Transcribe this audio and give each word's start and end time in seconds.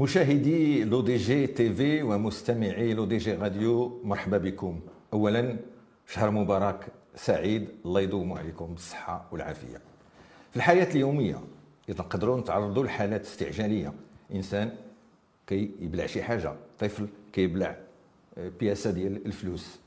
مشاهدي 0.00 0.84
L'ODJ 0.84 1.46
TV 1.46 2.02
ومستمعي 2.02 2.94
L'ODJ 2.94 3.32
Radio 3.32 4.00
مرحبا 4.04 4.38
بكم. 4.38 4.80
اولا 5.12 5.56
شهر 6.06 6.30
مبارك 6.30 6.86
سعيد. 7.14 7.68
الله 7.84 8.00
يدوم 8.00 8.32
عليكم 8.32 8.66
بالصحة 8.66 9.26
والعافية. 9.32 9.76
في 10.50 10.56
الحياة 10.56 10.90
اليومية 10.90 11.40
نقدروا 11.88 12.40
نتعرضوا 12.40 12.84
لحالات 12.84 13.22
استعجالية. 13.22 13.92
إنسان 14.34 14.72
كي 15.46 15.70
يبلع 15.80 16.06
شي 16.06 16.22
حاجة 16.22 16.54
طفل 16.78 17.08
كيبلع 17.32 17.76
بياسة 18.60 18.90
ديال 18.90 19.26
الفلوس. 19.26 19.78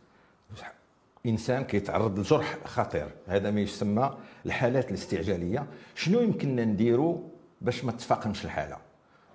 إنسان 1.25 1.64
كيتعرض 1.64 2.20
لجرح 2.20 2.58
خطير. 2.66 3.09
هذا 3.27 3.52
ما 3.52 3.61
يسمى 3.61 4.17
الحالات 4.45 4.89
الاستعجالية. 4.89 5.67
شنو 5.95 6.20
يمكننا 6.20 6.66
نديروا 6.66 7.17
باش 7.61 7.86
ما 7.86 7.92
تفاقمش 7.92 8.45
الحالة؟ 8.45 8.77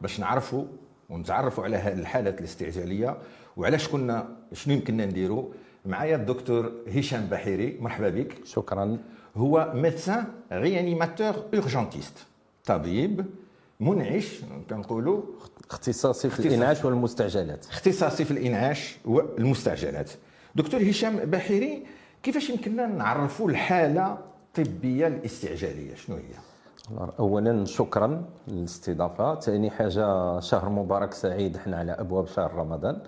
باش 0.00 0.20
نعرفوا 0.20 0.64
ونتعرفوا 1.10 1.64
على 1.64 1.76
هذه 1.76 1.98
الحالات 1.98 2.40
الاستعجالية 2.40 3.16
وعلاش 3.56 3.88
كنا 3.88 4.28
شنو 4.52 4.74
يمكننا 4.74 5.06
نديروا 5.06 5.44
معايا 5.86 6.16
الدكتور 6.16 6.72
هشام 6.96 7.26
بحيري 7.26 7.78
مرحبا 7.80 8.08
بك. 8.08 8.34
شكرا. 8.44 8.98
هو 9.36 9.72
médecin 9.74 10.24
réanimateur 10.52 11.34
urgentiste 11.54 12.12
طبيب 12.64 13.24
منعش 13.80 14.40
كنقولوا 14.70 15.22
اختصاصي 15.70 16.30
في 16.30 16.40
الإنعاش 16.40 16.84
والمستعجلات. 16.84 17.66
اختصاصي 17.66 18.24
في 18.24 18.30
الإنعاش 18.30 18.96
والمستعجلات. 19.04 20.10
دكتور 20.54 20.90
هشام 20.90 21.16
بحيري 21.16 21.86
كيفاش 22.22 22.50
يمكننا 22.50 22.86
نعرفوا 22.86 23.50
الحالة 23.50 24.18
الطبية 24.58 25.06
الاستعجالية؟ 25.06 25.94
شنو 25.94 26.16
هي؟ 26.16 26.22
اولا 26.96 27.64
شكرا 27.64 28.24
للاستضافة 28.48 29.40
ثاني 29.40 29.70
حاجة 29.70 30.40
شهر 30.40 30.68
مبارك 30.68 31.14
سعيد 31.14 31.56
إحنا 31.56 31.76
على 31.76 31.92
أبواب 31.92 32.26
شهر 32.26 32.54
رمضان. 32.54 33.00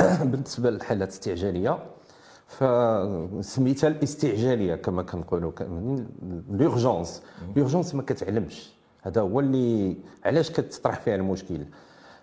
بالنسبة 0.30 0.70
للحالات 0.70 1.08
الاستعجالية 1.08 1.78
فسميتها 2.46 3.88
الاستعجالية 3.88 4.74
كما 4.74 5.02
كنقولوا 5.02 5.52
l'urgence 6.50 7.22
l'urgence 7.56 7.94
ما 7.94 8.02
كتعلمش. 8.02 8.72
هذا 9.02 9.20
هو 9.20 9.40
اللي 9.40 9.96
علاش 10.24 10.50
كتطرح 10.50 11.00
فيها 11.00 11.14
المشكل؟ 11.14 11.64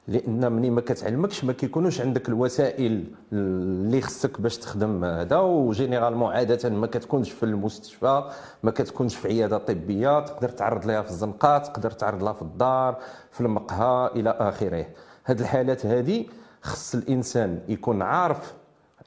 لأن 0.08 0.52
ملي 0.52 0.70
ما 0.70 0.82
كتعلمكش 0.82 1.44
ما 1.44 1.54
كيكونوش 1.54 2.02
عندك 2.02 2.30
الوسائل 2.30 3.04
اللي 3.34 4.02
خصك 4.02 4.42
باش 4.42 4.58
تخدم 4.58 5.04
هذا. 5.04 5.38
وجينيرالمون 5.38 6.34
عادة 6.34 6.70
ما 6.70 6.88
كتكونش 6.88 7.32
في 7.32 7.44
المستشفى 7.44 8.32
ما 8.64 8.72
كتكونش 8.72 9.16
في 9.16 9.28
عيادة 9.28 9.58
طبية. 9.58 10.20
تقدر 10.20 10.50
تعرض 10.50 10.86
لها 10.86 11.02
في 11.02 11.10
الزنقه 11.10 11.58
تقدر 11.58 11.92
تعرض 11.92 12.24
لها 12.24 12.34
في 12.34 12.42
الدار 12.42 12.98
في 13.32 13.42
المقهى 13.42 14.12
إلى 14.16 14.30
آخره. 14.30 14.86
هذه 15.24 15.40
الحالات 15.40 15.86
هذه 15.86 16.26
خص 16.62 16.96
الإنسان 16.96 17.60
يكون 17.68 18.02
عارف 18.02 18.54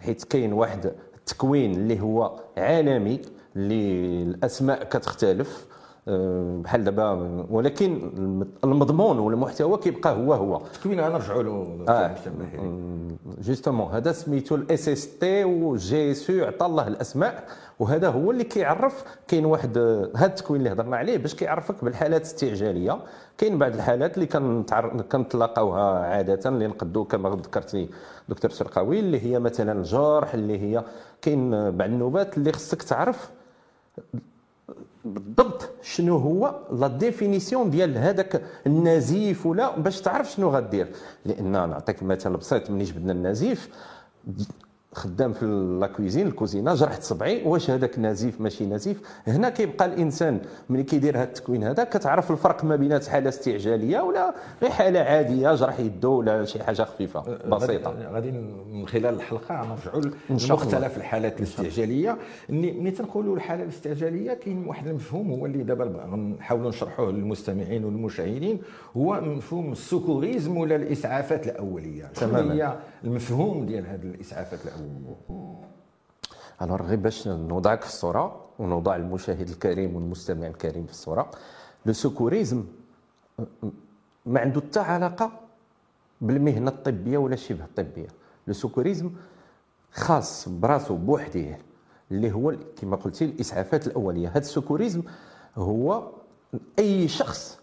حيت 0.01 0.25
كاين 0.25 0.53
واحد 0.53 0.93
التكوين 1.17 1.73
اللي 1.73 2.01
هو 2.01 2.41
عالمي 2.59 3.21
اللي 3.57 4.23
الأسماء 4.23 4.85
كتختلف. 4.85 5.67
بحال 6.65 6.85
دابا 6.85 7.47
ولكن 7.51 8.11
المضمون 8.65 9.19
والمحتوى 9.19 9.79
كيبقى 9.79 10.17
هو 10.17 10.35
هو. 10.35 10.57
التكوين 10.57 11.01
غنرجعوا 11.01 11.43
له 11.43 11.85
آه 11.89 12.15
justement 13.41 13.93
هذا 13.93 14.13
سميتو 14.13 14.55
الـ 14.55 14.89
SST 14.89 15.45
و 15.45 16.11
GSU 16.11 16.45
عطى 16.45 16.67
الله 16.67 16.89
الأسماء 16.89 17.45
وهذا 17.79 18.09
هو 18.09 18.31
اللي 18.31 18.45
كيعرف 18.45 19.05
كاين 19.29 19.45
واحد 19.45 19.79
هذا 20.17 20.27
التكوين 20.27 20.61
اللي 20.61 20.73
هضرنا 20.73 20.97
عليه 20.97 21.17
باش 21.19 21.35
كيعرفك 21.35 21.85
بالحالات 21.85 22.21
الاستعجاليه 22.21 22.99
كاين 23.39 23.59
بعض 23.59 23.75
الحالات 23.75 24.15
اللي 24.15 24.27
كنتلاقاوها 25.13 25.99
عادة 25.99 26.49
اللي 26.51 26.67
نقدو 26.67 27.05
كما 27.05 27.31
ذكرتي 27.31 27.89
دكتور 28.29 28.51
شرقاوي 28.51 29.01
اللي 29.01 29.21
هي 29.21 29.39
مثلا 29.39 29.73
الجرح 29.73 30.35
اللي 30.35 30.59
هي 30.59 30.85
كاين 31.23 31.51
بعض 31.71 31.89
النوبات 31.91 32.39
اللي 32.39 32.53
خصك 32.53 32.83
تعرف 32.83 33.31
بالضبط. 35.05 35.71
شنو 35.83 36.17
هو 36.17 36.55
la 36.73 36.89
définition 36.89 37.71
ديال 37.71 37.99
هذاك 37.99 38.43
النزيف 38.67 39.47
ولا 39.47 39.79
باش 39.79 40.01
تعرف 40.01 40.31
شنو 40.31 40.49
غدير. 40.49 40.89
لأن 41.25 41.53
نعطيك 41.53 42.03
مثال 42.03 42.37
بسيط 42.37 42.71
ملي 42.71 42.85
جبدنا 42.85 43.13
النزيف 43.13 43.69
خدام 44.93 45.33
في 45.33 45.47
لاكويزين 45.81 46.27
الكوزينة 46.27 46.75
جرحت 46.75 47.03
صبعي 47.03 47.43
واش 47.45 47.71
هذاك 47.71 47.99
نزيف؟ 47.99 48.41
ماشي 48.41 48.67
نزيف. 48.67 49.01
هنا 49.27 49.49
كيبقى 49.49 49.85
الإنسان 49.87 50.41
ملي 50.71 50.83
كيدير 50.83 51.17
هذا 51.17 51.25
التكوين 51.25 51.65
هذا 51.65 51.85
كتعرف 51.85 52.31
الفرق 52.31 52.65
ما 52.65 52.77
بين 52.77 53.01
حالة 53.03 53.29
استعجالية 53.29 54.01
ولا 54.01 54.35
غير 54.63 54.71
حالة 54.71 55.01
عادية 55.01 55.55
جرح 55.55 55.81
يدو 55.81 56.13
ولا 56.13 56.45
شي 56.45 56.63
حاجة 56.63 56.83
خفيفة 56.83 57.39
بسيطة. 57.49 58.13
غادي 58.13 58.31
من 58.31 58.87
خلال 58.87 59.15
الحلقة 59.15 59.67
نرجعوا 59.69 60.15
لمختلف 60.31 60.97
الحالات 60.97 61.39
الاستعجالية. 61.39 62.19
ملي 62.49 62.91
تنقولوا 62.91 63.37
الحالة 63.37 63.63
الاستعجالية 63.63 64.35
كاين 64.35 64.67
واحد 64.67 64.87
المفهوم 64.87 65.31
هو 65.31 65.47
اللي 65.47 65.63
دابا 65.63 65.85
نحاولوا 66.17 66.69
نشرحوه 66.69 67.11
للمستمعين 67.13 67.85
والمشاهدين. 67.85 68.63
هو 68.97 69.21
مفهوم 69.21 69.73
ال 69.73 69.81
secourisme 69.81 70.57
ولا 70.57 70.77
الإسعافات 70.77 71.47
الأولية. 71.47 72.05
تماما. 72.05 72.55
هي 72.55 72.79
المفهوم 73.05 73.67
ديال 73.67 73.87
هذه 73.87 74.03
الإسعافات 74.05 74.59
الأولية؟ 74.65 74.80
alors 76.63 76.83
غير 76.83 76.99
باش 76.99 77.29
نوضعك 77.29 77.83
في 77.83 77.89
الصورة 77.89 78.47
ونوضع 78.59 78.97
المشاهد 78.97 79.49
الكريم 79.49 79.97
والمستمع 79.97 80.47
الكريم 80.47 80.87
في 80.87 80.93
الصورة. 80.93 81.31
le 81.87 81.93
secourisme 81.93 82.65
ما 84.27 84.41
عنده 84.41 84.61
حتى 84.61 84.81
علاقة 84.81 85.33
بالمهنة 86.21 86.71
الطبية 86.71 87.19
ولا 87.19 87.37
شبه 87.37 87.65
الطبية. 87.65 88.09
le 88.47 88.55
secourisme 88.55 89.11
خاص 89.93 90.49
براسو 90.49 90.97
بوحده 90.97 91.59
اللي 92.11 92.33
هو 92.33 92.55
كما 92.77 92.97
قلتي 92.97 93.25
الإسعافات 93.25 93.87
الأولية. 93.87 94.29
هذا 94.29 94.39
ال 94.39 94.45
secourisme 94.45 95.03
هو 95.57 96.11
أي 96.79 97.09
شخص 97.09 97.60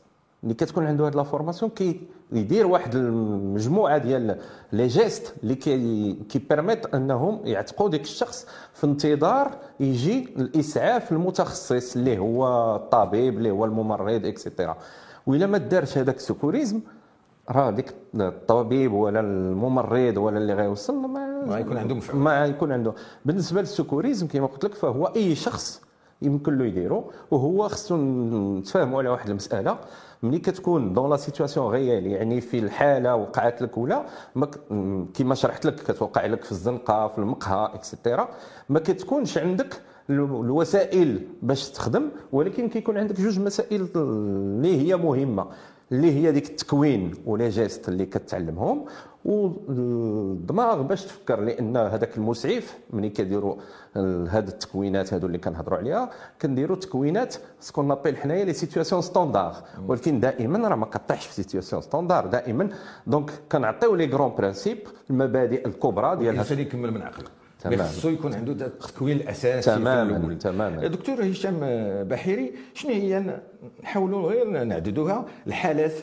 اللي 0.48 0.56
كتكون 0.56 0.86
عنده 0.86 1.08
هذه 1.08 1.14
la 1.14 1.24
formation 1.24 1.72
كي 1.72 2.02
يدير 2.32 2.68
واحد 2.68 2.96
المجموعة 2.96 3.98
ديال 3.98 4.38
les 4.72 4.88
gestes 4.88 5.34
اللي 5.44 5.56
كي 5.56 6.14
qui 6.14 6.40
permettent 6.40 6.96
أنهم 6.96 7.40
يعتقوا 7.44 7.90
ديك 7.90 8.02
الشخص 8.02 8.48
في 8.74 8.84
انتظار 8.84 9.52
يجي 9.80 10.30
الإسعاف 10.38 11.12
المتخصص 11.12 11.96
اللي 11.96 12.18
هو 12.18 12.76
الطبيب 12.76 13.38
اللي 13.38 13.52
هو 13.52 13.66
الممرض 13.66 14.26
et 14.26 14.39
cetera 14.39 14.78
وإلا 15.28 15.48
ما 15.48 15.58
دارش 15.58 15.98
هذاك 15.98 16.16
ال 16.16 16.22
secourisme 16.22 16.80
راه 17.50 17.70
ديك 17.72 17.94
الطبيب 18.16 18.94
ولا 18.94 19.20
الممرض 19.20 20.18
ولا 20.18 20.38
اللي 20.38 20.54
غيوصل 20.54 20.96
ما, 20.96 21.46
ما 21.46 21.60
يكون 21.60 21.78
عنده 21.78 21.96
مفعول. 21.96 22.22
ما 22.22 22.46
يكون 22.46 22.72
عنده 22.72 22.94
بالنسبة 23.26 23.62
لل 23.62 23.73
secourisme 23.73 24.28
كما 24.28 24.46
قلت 24.46 24.66
لك 24.66 24.74
فهو 24.76 25.06
أي 25.06 25.36
شخص 25.36 25.82
يمكن 26.22 26.58
له 26.58 26.66
يديرو. 26.66 27.12
وهو 27.32 27.68
خصو 27.68 27.98
نتفاهموا 27.98 29.00
على 29.00 29.10
واحد 29.10 29.30
المسألة. 29.30 29.78
ملي 30.24 30.40
كتكون 30.40 30.94
dans 30.94 31.10
la 31.10 31.18
situation 31.18 31.72
réelle 31.72 32.08
يعني 32.08 32.42
في 32.42 32.60
الحالة 32.60 33.16
وقعت 33.16 33.62
لك 33.62 33.78
ولا 33.78 34.06
كما 35.14 35.36
شرحت 35.36 35.66
لك 35.66 35.76
كتوقع 35.76 36.26
لك 36.26 36.44
في 36.44 36.52
الزنقة 36.52 37.08
في 37.08 37.18
المقهى 37.18 37.70
et 37.74 37.88
cetera 37.88 38.30
ما 38.70 38.80
كتكونش 38.80 39.38
عندك 39.38 39.82
الوسائل 40.10 41.28
باش 41.42 41.70
تخدم 41.70 42.10
ولكن 42.32 42.70
كيكون 42.70 42.98
عندك 42.98 43.22
جوج 43.22 43.40
مسائل 43.40 43.88
اللي 43.96 44.82
هي 44.82 44.96
مهمة. 44.96 45.48
اللي 45.92 46.12
هي 46.12 46.32
ديك 46.32 46.50
التكوين 46.50 47.14
و 47.26 47.32
les 47.32 47.50
gestes 47.50 47.90
اللي 47.90 48.06
كتعلمهم. 48.06 48.86
والدماغ 49.26 50.82
باش 50.82 51.06
تفكر 51.06 51.42
لأن 51.42 51.78
هذاك 51.78 52.18
المسعف 52.18 52.78
ملي 52.94 53.10
كيديروا 53.10 53.56
هاد 54.28 54.48
التكوينات 54.48 55.14
هادو 55.14 55.28
اللي 55.28 55.38
كنهضروا 55.38 55.78
عليها 55.78 56.10
كنديروا 56.42 56.78
تكوينات 56.78 57.36
ce 57.60 57.68
qu'on 57.68 57.88
appelle 57.88 58.18
حنايا 58.18 58.46
les 58.46 58.54
situations 58.54 59.02
standards 59.02 59.56
ولكن 59.88 60.20
دائما 60.20 60.68
راه 60.68 60.76
ما 60.76 60.86
كطيحش 60.86 61.28
في 61.28 61.34
situation 61.34 61.82
standard 61.82 62.28
دائما. 62.28 62.70
donc 63.08 63.32
كنعطيو 63.52 63.96
les 63.96 64.06
grands 64.06 64.36
principes 64.38 64.78
المبادئ 65.10 65.68
الكبرى 65.68 66.16
ديال 66.16 66.34
الانسان 66.34 66.60
يكمل 66.60 66.92
من 66.92 67.02
عقله. 67.02 67.28
تمام 67.60 67.80
خصو 67.80 68.10
يكون 68.10 68.34
عنده 68.34 68.66
التكوين 68.66 69.18
الأساسي 69.18 69.76
تماما 69.76 70.34
تماما. 70.34 70.88
دكتور 70.88 71.24
هشام 71.32 71.60
بحيري 72.04 72.54
شنو 72.74 72.92
هي 72.92 73.40
نحاولوا 73.84 74.30
غير 74.30 74.64
نعددوها؟ 74.64 75.26
الحالات 75.48 75.94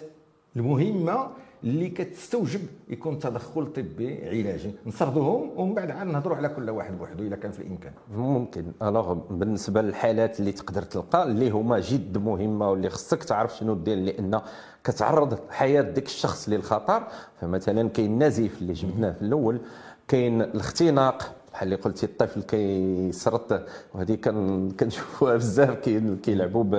المهمة 0.56 1.26
اللي 1.64 1.88
كتستوجب 1.88 2.60
يكون 2.88 3.18
تدخل 3.18 3.66
طبي 3.66 4.28
علاجي. 4.28 4.70
نسردوهم 4.86 5.50
ومن 5.56 5.74
بعد 5.74 5.90
عاد 5.90 6.06
نهضروا 6.06 6.36
على 6.36 6.48
كل 6.48 6.70
واحد 6.70 6.98
بوحده 6.98 7.24
اذا 7.24 7.36
كان 7.36 7.50
في 7.50 7.60
الإمكان. 7.60 7.92
ممكن. 8.16 8.64
الوغ 8.82 9.12
بالنسبة 9.12 9.82
للحالات 9.82 10.40
اللي 10.40 10.52
تقدر 10.52 10.82
تلقى 10.82 11.22
اللي 11.22 11.50
هما 11.50 11.80
جد 11.80 12.18
مهمة 12.18 12.70
واللي 12.70 12.90
خصك 12.90 13.24
تعرف 13.24 13.56
شنو 13.56 13.74
دير 13.74 13.98
لأن 13.98 14.40
كتعرض 14.84 15.38
حياة 15.50 15.82
ديك 15.82 16.06
الشخص 16.06 16.48
للخطر. 16.48 17.02
فمثلا 17.40 17.88
كاين 17.88 18.12
النزيف 18.12 18.62
اللي 18.62 18.72
جبدناه 18.72 19.12
في 19.12 19.22
الأول 19.22 19.60
كاين 20.08 20.42
الاختناق 20.42 21.34
بحال 21.54 21.68
اللي 21.68 21.76
قلتي 21.76 22.06
الطفل 22.06 22.42
كيسرط 22.42 23.62
وهذه 23.94 24.14
كان 24.14 24.70
كنشوفوها 24.70 25.36
بزاف 25.40 25.88
كيلعبوا 26.22 26.64
ب 26.64 26.74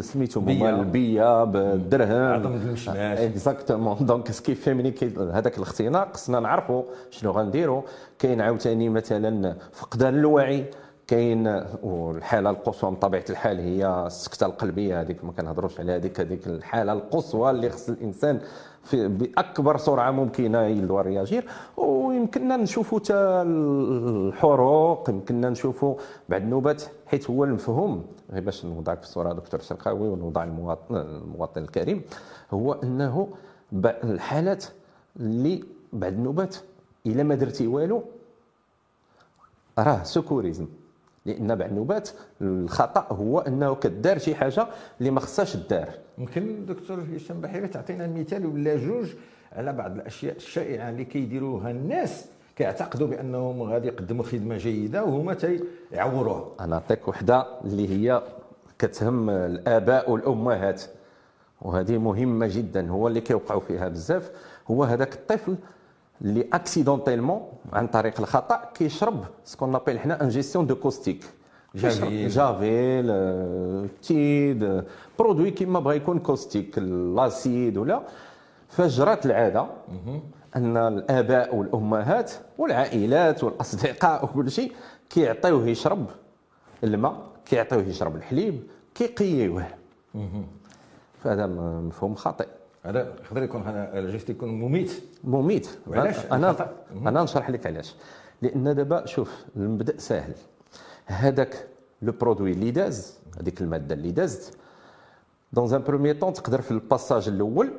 سميتو 0.00 0.40
هما 0.40 0.70
البي 0.70 1.44
بالدرهم 1.44 2.32
عظم 2.32 2.52
المشماش 2.52 3.18
exactement 3.18 3.96
donc 4.00 4.30
ce 4.30 4.40
qui 4.40 4.54
fait 4.54 4.77
que 4.77 4.94
هذاك 5.32 5.56
الاختناق 5.58 6.14
خصنا 6.14 6.40
نعرفوا 6.40 6.82
شنو 7.10 7.30
غنديروا. 7.30 7.82
كاين 8.18 8.40
عاوتاني 8.40 8.88
مثلا 8.88 9.56
فقدان 9.72 10.14
الوعي 10.14 10.64
كاين 11.06 11.62
والحالة 11.82 12.50
القصوى 12.50 12.90
من 12.90 12.96
طبيعه 12.96 13.24
الحال 13.30 13.60
هي 13.60 14.06
السكتة 14.06 14.46
القلبية. 14.46 15.00
هذيك 15.00 15.24
ما 15.24 15.32
كنهضروش 15.32 15.80
على 15.80 15.92
هذيك 15.92 16.20
هذيك 16.20 16.46
الحالة 16.46 16.92
القصوى 16.92 17.50
اللي 17.50 17.70
خص 17.70 17.88
الإنسان 17.88 18.40
في 18.86 19.08
بأكبر 19.08 19.76
سرعة 19.76 20.10
ممكنة 20.10 20.62
il 20.62 20.75
doit 20.75 21.02
réagir 21.02 21.44
ويمكننا 21.76 22.56
نشوفوا 22.56 22.98
حتى 22.98 23.14
الحروق 23.14 25.10
يمكننا 25.10 25.50
نشوفوا 25.50 25.94
بعد 26.28 26.42
النوبات 26.42 26.82
حيت 27.06 27.30
هو 27.30 27.44
المفهوم. 27.44 28.04
غير 28.32 28.42
باش 28.42 28.64
نوضعك 28.64 28.98
في 28.98 29.04
الصورة 29.04 29.32
دكتور 29.32 29.60
شرقاوي 29.60 30.08
ونوضع 30.08 30.44
المواطن 30.44 30.96
المواطن 30.96 31.62
الكريم. 31.62 32.02
هو 32.50 32.72
أنه 32.72 33.28
الحالات 33.86 34.64
اللي 35.20 35.64
بعد 35.92 36.12
النوبات 36.12 36.56
إلا 37.06 37.22
ما 37.22 37.34
درتي 37.34 37.66
والو 37.66 38.02
راه 39.78 40.02
سكوريزم. 40.02 40.66
لأن 41.26 41.54
بعد 41.54 41.70
النوبات 41.70 42.08
الخطا 42.40 43.06
هو 43.10 43.38
انه 43.38 43.74
كدار 43.74 44.18
شي 44.18 44.34
حاجة 44.34 44.66
اللي 45.00 45.10
ما 45.10 45.20
خصهاش 45.20 45.56
دار 45.56 45.88
ممكن 46.18 46.66
دكتور 46.66 46.98
هشام 47.16 47.40
بحيري 47.40 47.68
تعطينا 47.68 48.06
مثال 48.06 48.46
ولا 48.46 48.76
جوج 48.76 49.06
على 49.52 49.72
بعض 49.72 49.92
الاشياء 49.92 50.36
الشائعه 50.36 50.90
اللي 50.90 51.04
كيديروها 51.04 51.70
الناس 51.70 52.24
كيعتقدوا 52.56 53.06
بانهم 53.06 53.62
غادي 53.62 53.88
يقدموا 53.88 54.24
خدمه 54.24 54.56
جيده 54.56 55.04
وهما 55.04 55.34
تيعوروها 55.90 56.44
أنا 56.60 56.66
نعطيك 56.66 57.08
وحده 57.08 57.46
اللي 57.64 57.88
هي 57.88 58.22
كتهم 58.78 59.30
الاباء 59.30 60.10
والامهات 60.10 60.82
وهذه 61.62 61.98
مهمه 61.98 62.46
جدا 62.46 62.90
هو 62.90 63.08
اللي 63.08 63.20
كيوقعوا 63.20 63.60
فيها 63.60 63.88
بزاف 63.88 64.30
هو 64.70 64.84
هذاك 64.84 65.14
الطفل 65.14 65.56
اللي 66.22 66.48
accidentellement 66.52 67.40
عن 67.72 67.86
طريق 67.86 68.20
الخطأ 68.20 68.70
كيشرب 68.74 69.24
ce 69.44 69.52
qu'on 69.52 69.72
appelle 69.72 69.98
حنا 69.98 70.22
ingestion 70.22 70.66
de 70.66 70.74
caustiques 70.74 71.24
جافيل. 71.74 72.28
جافيل 72.28 73.08
type 74.02 74.84
de 75.18 75.25
produit 75.25 75.50
كيما 75.50 75.80
بغا 75.80 75.92
يكون 75.92 76.18
caustique 76.18 76.78
l'acide 76.78 77.76
ولا. 77.76 78.02
فجرات 78.68 79.26
العادة 79.26 79.66
أن 80.56 80.76
الآباء 80.76 81.56
والأمهات 81.56 82.32
والعائلات 82.58 83.44
والأصدقاء 83.44 84.24
وكل 84.24 84.50
شيء 84.50 84.72
كيعطيوه 85.10 85.68
يشرب. 85.68 86.06
الماء 86.84 87.16
كيعطيوه 87.46 87.82
يشرب 87.82 88.16
الحليب 88.16 88.62
كيقيوه 88.94 89.66
فهذا 91.24 91.46
مفهوم 91.46 92.14
خاطئ. 92.14 92.46
هذا 92.86 93.14
يقدر 93.24 93.42
يكون 93.42 93.62
ال 93.66 93.77
geste 93.77 94.30
يكون 94.30 94.48
مميت. 94.48 95.02
مميت. 95.24 95.68
أنا 96.32 96.68
أنا 96.92 97.22
نشرح 97.22 97.50
لك 97.50 97.66
علاش. 97.66 97.94
لأن 98.42 98.74
دابا 98.74 99.06
شوف 99.06 99.44
المبدأ 99.56 99.98
ساهل. 99.98 100.34
هذاك 101.06 101.66
le 102.02 102.12
produit 102.12 102.52
اللي 102.52 102.70
داز 102.70 103.18
هذيك 103.40 103.60
المادة 103.60 103.94
اللي 103.94 104.10
دازت 104.10 104.58
dans 105.52 105.74
un 105.74 105.82
premier 105.82 106.14
temps 106.14 106.32
تقدر 106.32 106.60
في 106.60 106.70
ال 106.70 106.77
passage 106.77 107.28
الأول 107.28 107.72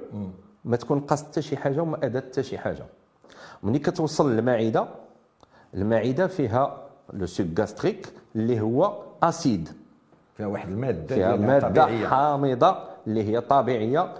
ما 0.65 0.75
تكون 0.77 0.99
قاصد 0.99 1.25
حتى 1.25 1.41
شي 1.41 1.57
حاجة 1.57 1.81
وما 1.81 2.05
أذات 2.05 2.25
حتى 2.25 2.43
شي 2.43 2.57
حاجة. 2.57 2.85
ملي 3.63 3.79
كتوصل 3.79 4.31
للمعده 4.31 4.87
المعدة 5.73 6.27
فيها 6.27 6.87
le 7.13 7.25
suc 7.25 7.59
gastrique 7.59 8.07
اللي 8.35 8.61
هو 8.61 9.03
acide 9.23 9.69
فيها 10.37 10.47
واحد 10.47 10.69
المادة 10.69 11.15
فيها 11.15 11.35
مادة 11.35 11.67
طبيعية. 11.67 12.07
حامضة 12.07 12.77
اللي 13.07 13.23
هي 13.23 13.41
طبيعية. 13.41 14.13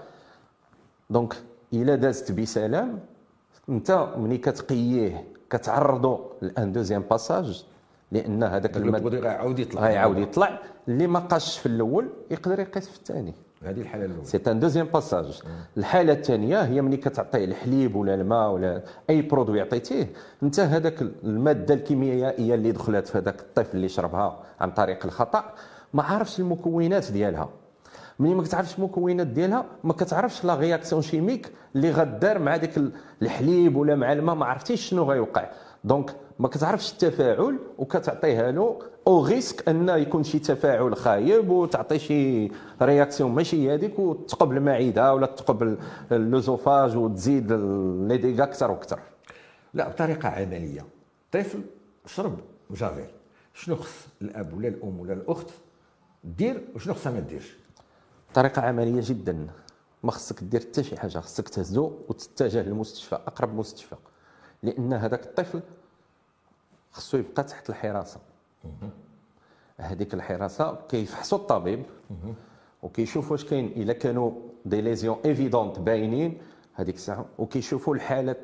donc 1.10 1.34
الا 1.72 1.94
دازت 1.94 2.32
بسلام 2.32 2.98
انت 3.68 4.08
ملي 4.16 4.38
كتقييه 4.38 5.24
كتعرضو 5.50 6.20
ل 6.42 6.52
un 6.52 6.72
deuxième 6.72 7.02
passage 7.10 7.64
لأن 8.12 8.42
هذاك 8.42 8.76
الماده 8.76 9.18
غيعاود 9.18 9.58
يطلع 9.58 9.80
غيعاود 9.82 10.18
يطلع 10.18 10.58
اللي 10.88 11.06
ما 11.06 11.18
قاس 11.18 11.58
في 11.58 11.66
الأول 11.66 12.08
يقدر 12.30 12.60
يقيس 12.60 12.88
في 12.88 12.96
الثاني 12.96 13.34
هذه 13.62 13.80
الحاله 13.80 14.04
الاولى 14.04 14.24
c'est 14.24 14.40
un 14.46 14.60
deuxième 14.60 14.86
passage 14.86 15.42
الحاله 15.76 16.12
الثانية 16.12 16.62
هي 16.62 16.82
ملي 16.82 16.96
كتعطيه 16.96 17.44
الحليب 17.44 17.96
ولا 17.96 18.14
الماء 18.14 18.50
ولا 18.50 18.82
اي 19.10 19.22
produit 19.22 19.60
عطيتيه 19.60 20.12
انت 20.42 20.60
هذاك 20.60 21.02
الماده 21.02 21.74
الكيميائيه 21.74 22.54
اللي 22.54 22.72
دخلت 22.72 23.06
في 23.08 23.18
هذاك 23.18 23.40
الطفل 23.40 23.76
اللي 23.76 23.88
شربها 23.88 24.40
عن 24.60 24.70
طريق 24.70 25.04
الخطا 25.04 25.54
ما 25.94 26.02
عارفش 26.02 26.40
المكونات 26.40 27.12
ديالها 27.12 27.48
ملي 28.18 28.34
ما 28.34 28.42
كتعرفش 28.42 28.78
المكونات 28.78 29.26
ديالها 29.26 29.66
ما 29.84 29.92
كتعرفش 29.92 30.44
la 30.44 30.54
réaction 30.54 31.02
chimique 31.02 31.52
اللي 31.76 31.90
غدار 31.90 32.38
مع 32.38 32.56
ديك 32.56 32.80
الحليب 33.22 33.76
ولا 33.76 33.96
مع 33.96 34.12
الماء 34.12 34.34
ما 34.34 34.46
عرفتيش 34.46 34.88
شنو 34.88 35.02
غيوقع. 35.02 35.50
donc 35.84 36.14
ما 36.38 36.48
كتعرفش 36.48 36.92
التفاعل 36.92 37.58
وكتعطيها 37.78 38.50
له 38.50 38.78
au 39.06 39.24
risque 39.24 39.68
أن 39.68 39.88
يكون 39.88 40.22
شي 40.22 40.38
تفاعل 40.38 40.96
خايب 40.96 41.50
وتعطي 41.50 41.98
شي 41.98 42.50
réaction 42.82 43.30
ماشي 43.34 43.74
هذيك 43.74 43.98
وتقب 43.98 44.52
المعدة 44.52 45.14
ولا 45.14 45.26
تقب 45.26 45.78
l'œsophage 46.12 46.96
وتزيد 46.96 47.52
les 48.08 48.16
dégâts 48.16 48.44
أكثر 48.44 48.70
وأكثر. 48.70 49.00
لا 49.74 49.88
بطريقة 49.88 50.28
عملية. 50.28 50.84
طفل 51.32 51.60
شرب 52.06 52.38
جافيل. 52.70 53.10
شنو 53.54 53.76
خص 53.76 54.08
الأب 54.22 54.54
ولا 54.54 54.68
الأم 54.68 55.00
ولا 55.00 55.12
الأخت؟ 55.12 55.50
دير 56.24 56.68
وشنو 56.74 56.94
خصها 56.94 57.12
ما 57.12 57.20
ديرش؟ 57.20 57.56
طريقة 58.34 58.62
عملية 58.62 59.00
جدا. 59.04 59.46
ما 60.02 60.10
خصك 60.10 60.44
دير 60.44 60.60
حتى 60.60 60.82
شي 60.82 60.96
حاجة 60.96 61.18
خصك 61.18 61.48
تهزو 61.48 61.92
وتتجه 62.08 62.62
للمستشفى 62.62 63.14
أقرب 63.14 63.54
مستشفى. 63.54 63.96
لأن 64.62 64.92
هذاك 64.92 65.24
الطفل 65.24 65.60
خصو 66.92 67.16
يبقى 67.16 67.44
تحت 67.44 67.70
الحراسة. 67.70 68.20
هذيك 69.76 70.14
الحراسة 70.14 70.78
كيفحصوا 70.88 71.38
الطبيب 71.38 71.82
وكيشوف 72.82 73.32
واش 73.32 73.44
كاين. 73.44 73.66
إلا 73.66 73.92
كانوا 73.92 74.32
des 74.64 74.80
lésions 74.80 75.16
évidentes 75.24 75.78
باينين 75.78 76.38
هذيك 76.74 76.94
الساعة 76.94 77.26
وكيشوفوا 77.38 77.94
الحالة 77.94 78.36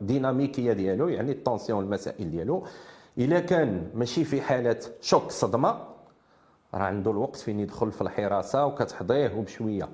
الديناميكية 0.00 0.72
ديالو 0.72 1.08
يعني 1.08 1.32
ال 1.32 1.39
tension 1.39 1.84
المسائل 1.84 2.30
ديالو. 2.30 2.66
إلا 3.18 3.40
كان 3.40 3.90
ماشي 3.94 4.24
في 4.24 4.40
حالة 4.40 4.80
choc 5.00 5.30
صدمة 5.30 5.89
راه 6.74 6.82
عنده 6.82 7.10
الوقت 7.10 7.36
فين 7.36 7.60
يدخل 7.60 7.92
في 7.92 8.00
الحراسة 8.00 8.66
وكتحضيه 8.66 9.34
وبشوية. 9.36 9.88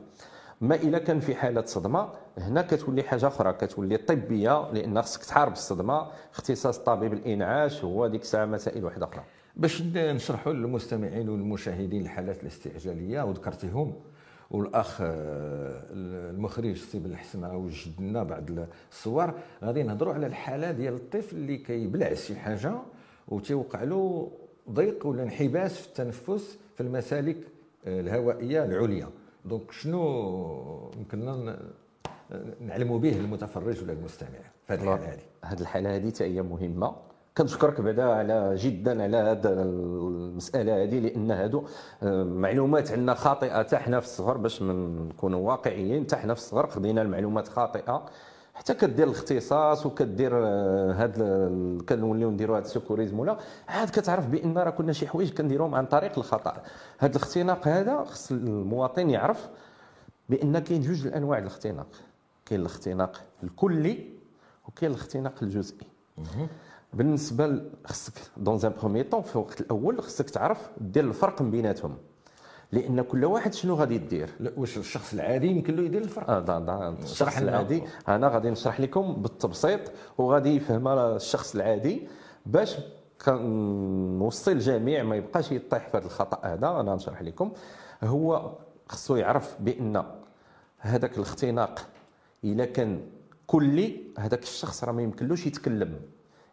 ما 0.60 0.74
إلا 0.74 0.98
كان 0.98 1.20
في 1.20 1.34
حالة 1.34 1.62
صدمة 1.64 2.08
هنا 2.38 2.62
كتولي 2.62 3.02
حاجة 3.02 3.26
أخرى 3.26 3.52
كتولي 3.52 3.96
طبية 3.96 4.70
لأن 4.72 5.02
خصك 5.02 5.24
تحارب 5.24 5.52
الصدمة 5.52 6.06
اختصاص 6.32 6.78
طبيب 6.78 7.12
الإنعاش 7.12 7.84
هو 7.84 8.06
ديك 8.06 8.22
الساعة 8.22 8.46
مسائل 8.46 8.84
واحدة 8.84 9.06
أخرى. 9.06 9.22
باش 9.56 9.82
نشرحوا 9.96 10.52
للمستمعين 10.52 11.28
والمشاهدين 11.28 12.02
الحالات 12.02 12.42
الاستعجالية 12.42 13.22
وذكرتيهم 13.22 13.92
والأخ 14.50 15.00
آه، 15.00 15.82
المخرج 15.90 16.76
سي 16.76 16.98
بن 16.98 17.10
الحسن 17.10 17.44
راه 17.44 17.56
وجد 17.56 18.00
لنا 18.00 18.22
بعض 18.22 18.44
الصور. 18.92 19.34
غادي 19.64 19.82
نهضروا 19.82 20.14
على 20.14 20.26
الحالة 20.26 20.70
ديال 20.70 20.94
الطفل 20.94 21.36
اللي 21.36 21.56
كيبلع 21.56 22.14
شي 22.14 22.36
حاجة 22.36 22.74
وتيوقع 23.28 23.82
له 23.82 24.30
ضيق 24.70 25.06
ولا 25.06 25.22
انحباس 25.22 25.78
في 25.78 25.88
التنفس 25.88 26.58
في 26.74 26.80
المسالك 26.82 27.36
آه، 27.86 28.00
الهوائية 28.00 28.64
العليا. 28.64 29.08
donc 29.44 29.70
شنو 29.70 30.90
يمكننا 30.96 31.58
نعلموا 32.60 32.98
به 32.98 33.16
المتفرج 33.16 33.82
ولا 33.82 33.92
المستمع 33.92 34.28
في 34.66 34.72
هذه 34.72 34.82
الحالة؟ 34.82 35.12
هذه 35.12 35.20
هذه 35.44 35.60
الحالة 35.60 35.96
هذه 35.96 36.08
حتى 36.08 36.24
هي 36.24 36.42
مهمة. 36.42 36.96
كنشكرك 37.38 37.80
بعدا 37.80 38.04
على 38.04 38.54
جدا 38.56 39.02
على 39.02 39.16
هذه 39.16 39.40
المسألة 39.44 40.82
هذه 40.82 40.98
لأن 41.00 41.30
هادو 41.30 41.64
آه، 42.02 42.24
معلومات 42.24 42.90
عندنا 42.90 43.14
خاطئة 43.14 43.58
حتى 43.58 43.76
حنا 43.76 44.00
في 44.00 44.06
الصغر 44.06 44.36
باش 44.36 44.62
نكونوا 44.62 45.48
واقعيين. 45.48 46.04
حتى 46.04 46.16
حنا 46.16 46.34
في 46.34 46.40
الصغر 46.40 46.66
خدينا 46.66 47.02
المعلومات 47.02 47.48
خاطئة. 47.48 48.06
حتى 48.56 48.74
كدير 48.74 49.06
الاختصاص 49.06 49.86
وكدير 49.86 50.32
آه، 50.34 50.92
هاد 50.92 51.12
كنوليو 51.88 52.30
نديروا 52.30 52.56
هاد 52.56 52.64
ال 52.64 52.69
secourisme 52.69 53.18
ولا 53.18 53.38
عاد 53.68 53.90
كتعرف 53.90 54.26
بان 54.26 54.58
راه 54.58 54.70
كنا 54.70 54.92
شي 54.92 55.06
حوايج 55.06 55.32
كنديروهم 55.32 55.74
عن 55.74 55.86
طريق 55.86 56.18
الخطأ. 56.18 56.62
هاد 56.98 57.14
الاختناق 57.14 57.68
هذا 57.68 58.04
خص 58.04 58.32
المواطن 58.32 59.10
يعرف 59.10 59.48
بان 60.28 60.58
كاين 60.58 60.80
جوج 60.80 61.06
الانواع 61.06 61.38
الاختناق. 61.38 61.86
كاين 62.46 62.60
الاختناق 62.60 63.22
الكلي 63.42 64.10
وكاين 64.68 64.90
الاختناق 64.90 65.34
الجزئي. 65.42 65.86
بالنسبة 66.92 67.62
خصك 67.84 68.12
دون 68.36 68.60
ان 68.64 68.72
بروميي 68.80 69.02
طون 69.02 69.22
في 69.22 69.36
الوقت 69.36 69.60
الأول 69.60 70.02
خصك 70.02 70.30
تعرف 70.30 70.70
دير 70.80 71.04
الفرق 71.04 71.42
بيناتهم. 71.42 71.96
لأن 72.72 73.02
كل 73.02 73.24
واحد 73.24 73.54
شنو 73.54 73.74
غادي 73.74 73.94
يدير. 73.94 74.30
واش 74.56 74.78
الشخص 74.78 75.12
العادي 75.14 75.46
يمكن 75.46 75.76
له 75.76 75.82
يدير 75.82 76.02
الفرق. 76.02 76.30
آه 76.30 76.40
دا 76.40 76.58
دا 76.58 76.88
الشخص. 76.88 77.38
العادي. 77.38 77.82
أنا 78.08 78.28
غادي 78.28 78.50
نشرح 78.50 78.80
لكم 78.80 79.14
بالتبسيط 79.14 79.80
وغادي 80.18 80.56
يفهمها 80.56 81.16
الشخص 81.16 81.54
العادي. 81.54 82.08
باش 82.46 82.76
كنوصي 83.24 84.52
الجميع 84.52 85.02
ما 85.02 85.16
يبقاش 85.16 85.52
يطيح 85.52 85.88
في 85.88 85.96
هذا 85.96 86.06
الخطأ 86.06 86.40
هذا 86.46 86.68
أنا 86.68 86.94
نشرح 86.94 87.22
لكم. 87.22 87.52
هو 88.04 88.52
خصو 88.88 89.16
يعرف 89.16 89.56
بأن 89.60 90.04
هذاك 90.78 91.16
الاختناق 91.16 91.86
إلا 92.44 92.64
كان 92.64 93.00
كلي 93.46 94.00
هذاك 94.18 94.42
الشخص 94.42 94.84
راه 94.84 94.92
ما 94.92 95.02
يمكنلوش 95.02 95.46
يتكلم. 95.46 96.00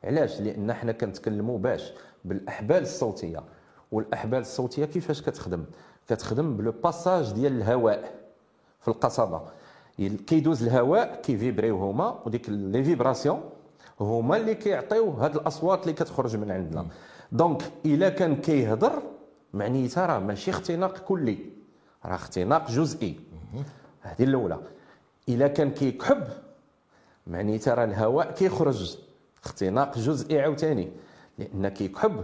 علاش؟ 0.03 0.41
لأن 0.41 0.73
حنا 0.73 0.91
كنتكلموا 0.91 1.57
باش 1.59 1.93
بالأحبال 2.25 2.81
الصوتية. 2.81 3.43
والأحبال 3.91 4.39
الصوتية 4.39 4.85
كيفاش 4.85 5.21
كتخدم؟ 5.21 5.63
كتخدم 6.07 6.57
بلو 6.57 6.71
باساج 6.71 7.31
ديال 7.31 7.57
الهواء 7.57 8.13
في 8.81 8.87
القصبة. 8.87 9.41
كيدوز 10.27 10.63
الهواء 10.63 11.21
كي 11.21 11.35
vibrer 11.35 11.77
هما 11.77 12.19
وديك 12.25 12.49
les 12.49 12.83
vibrations 12.83 13.41
هما 13.99 14.37
اللي 14.37 14.55
كيعطيو 14.55 15.09
هاد 15.11 15.35
الأصوات 15.35 15.81
اللي 15.81 15.93
كتخرج 15.93 16.37
من 16.37 16.51
عندنا. 16.51 16.85
donc 17.31 17.61
إلا 17.85 18.09
كان 18.09 18.35
كيهضر 18.35 19.03
معنيتها 19.53 20.05
راه 20.05 20.19
ماشي 20.19 20.51
اختناق 20.51 20.97
كلي 20.97 21.37
راه 22.05 22.15
اختناق 22.15 22.71
جزئي. 22.71 23.19
هذه 24.01 24.23
الأولى. 24.23 24.59
إلا 25.29 25.47
كان 25.47 25.71
كيكحب 25.71 26.23
معنيتها 27.27 27.73
راه 27.73 27.83
الهواء 27.83 28.31
كيخرج. 28.31 28.97
اختناق 29.45 29.97
جزئي 29.97 30.41
عاوتاني. 30.41 30.91
لأن 31.37 31.67
كيكحب 31.67 32.23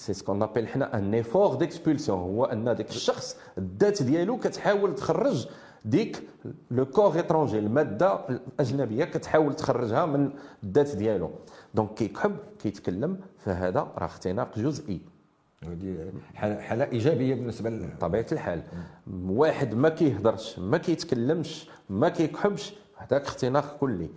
c'est 0.00 0.12
ce 0.14 0.22
qu'on 0.22 0.42
appelle 0.42 0.68
حنا 0.68 0.98
un 0.98 1.14
effort 1.14 1.54
d'expulsion 1.54 2.18
هو 2.18 2.44
ان 2.44 2.74
ديك 2.74 2.90
الشخص 2.90 3.36
الذات 3.58 4.02
ديالو 4.02 4.36
كتحاول 4.38 4.94
تخرج 4.94 5.48
ديك 5.84 6.22
le 6.70 6.86
corps 6.86 7.18
étranger 7.18 7.58
الماده 7.58 8.14
الاجنبيه 8.28 9.04
كتحاول 9.04 9.54
تخرجها 9.54 10.06
من 10.06 10.30
الذات 10.64 10.96
ديالو 10.96 11.30
donc 11.74 11.94
كيكحب 11.94 12.36
كيتكلم 12.58 13.20
فهذا 13.38 13.80
راه 13.98 14.06
اختناق 14.06 14.58
جزئي 14.58 15.00
هذه 15.64 16.12
حالة 16.34 16.60
حالة 16.60 16.84
إيجابية 16.84 17.34
بالنسبة 17.34 17.70
ل- 17.70 17.86
بطبيعه 17.96 18.26
الحال 18.32 18.62
واحد 19.28 19.74
ما 19.74 19.88
كيهضرش 19.88 20.58
ما 20.58 20.78
كيتكلمش 20.78 21.68
ما 21.90 22.08
كيكحبش 22.08 22.72
هذاك 22.96 23.22
اختناق 23.22 23.76
كلي 23.80 24.10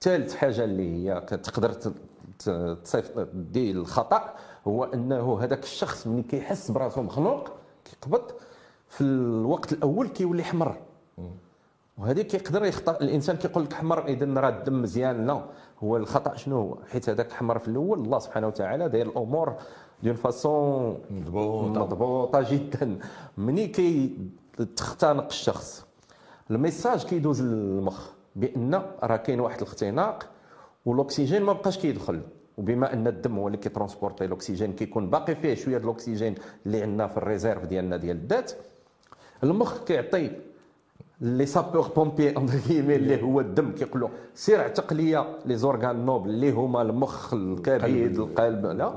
ثالث 0.00 0.34
حاجة 0.34 0.64
اللي 0.64 0.82
هي 1.10 1.20
كتقدر 1.20 1.72
ت- 1.72 1.92
ت- 2.38 2.78
تصيف 2.84 3.18
دي 3.34 3.70
الخطا 3.70 4.34
هو 4.68 4.84
أنه 4.84 5.38
هذاك 5.40 5.62
الشخص 5.62 6.06
ملي 6.06 6.22
كيحس 6.22 6.70
براسو 6.70 7.02
مخنوق 7.02 7.50
كيقبض 7.84 8.22
في 8.88 9.00
الوقت 9.00 9.72
الأول 9.72 10.08
كيولي 10.08 10.44
حمر. 10.44 10.76
وهذه 11.98 12.22
كيقدر 12.22 12.64
يخطأ 12.64 12.98
الإنسان 13.00 13.36
كيقول 13.36 13.64
لك 13.64 13.72
حمر 13.72 14.06
اذا 14.06 14.40
راه 14.40 14.48
الدم 14.48 14.82
مزيان. 14.82 15.26
لا 15.26 15.44
هو 15.82 15.96
الخطأ 15.96 16.36
شنو 16.36 16.56
هو؟ 16.56 16.76
حيت 16.90 17.08
هذاك 17.08 17.32
حمر 17.32 17.58
في 17.58 17.68
الأول 17.68 17.98
الله 17.98 18.18
سبحانه 18.18 18.46
وتعالى 18.46 18.88
داير 18.88 19.06
الأمور 19.06 19.54
d'une 20.02 20.14
façon. 20.14 20.98
مضبوطة. 21.10 22.50
جدا. 22.50 22.98
ملي 23.38 23.66
كيختنق 23.66 25.26
الشخص. 25.26 25.86
ال 26.50 26.57
message 26.57 27.04
كيدوز 27.04 27.42
للمخ 27.42 28.10
بأن 28.36 28.82
راه 29.02 29.16
كاين 29.16 29.40
واحد 29.40 29.56
الاختناق 29.56 30.28
والأكسجين 30.86 31.42
ما 31.42 31.52
بقاش 31.52 31.78
كيدخل. 31.78 32.20
وبما 32.58 32.92
أن 32.92 33.06
الدم 33.06 33.38
هو 33.38 33.46
اللي 33.46 33.58
كي 33.58 33.68
transporter 33.68 34.24
الأكسجين 34.24 34.72
كيكون 34.72 35.10
باقي 35.10 35.34
فيه 35.34 35.54
شوية 35.54 35.78
د 35.78 35.84
الأكسجين 35.84 36.34
اللي 36.66 36.82
عندنا 36.82 37.06
في 37.06 37.16
الريزيرف 37.16 37.66
ديالنا 37.66 37.96
ديال 37.96 38.16
الذات. 38.16 38.52
المخ 39.44 39.84
كيعطي 39.84 40.30
لي 41.22 41.46
سابور 41.46 41.88
بومبي 41.96 42.30
اندر 42.38 42.58
كيمي 42.68 42.96
اللي 42.96 43.22
هو 43.22 43.40
الدم 43.40 43.72
كيقول 43.72 44.00
له 44.00 44.10
سير 44.34 44.60
اعتق 44.60 44.92
ليا 44.92 45.38
لي 45.46 45.56
زورغان 45.56 46.06
نوبل 46.06 46.30
اللي 46.30 46.50
هما 46.50 46.82
المخ 46.82 47.34
الكبد 47.34 48.18
القلب. 48.18 48.66
لا. 48.66 48.96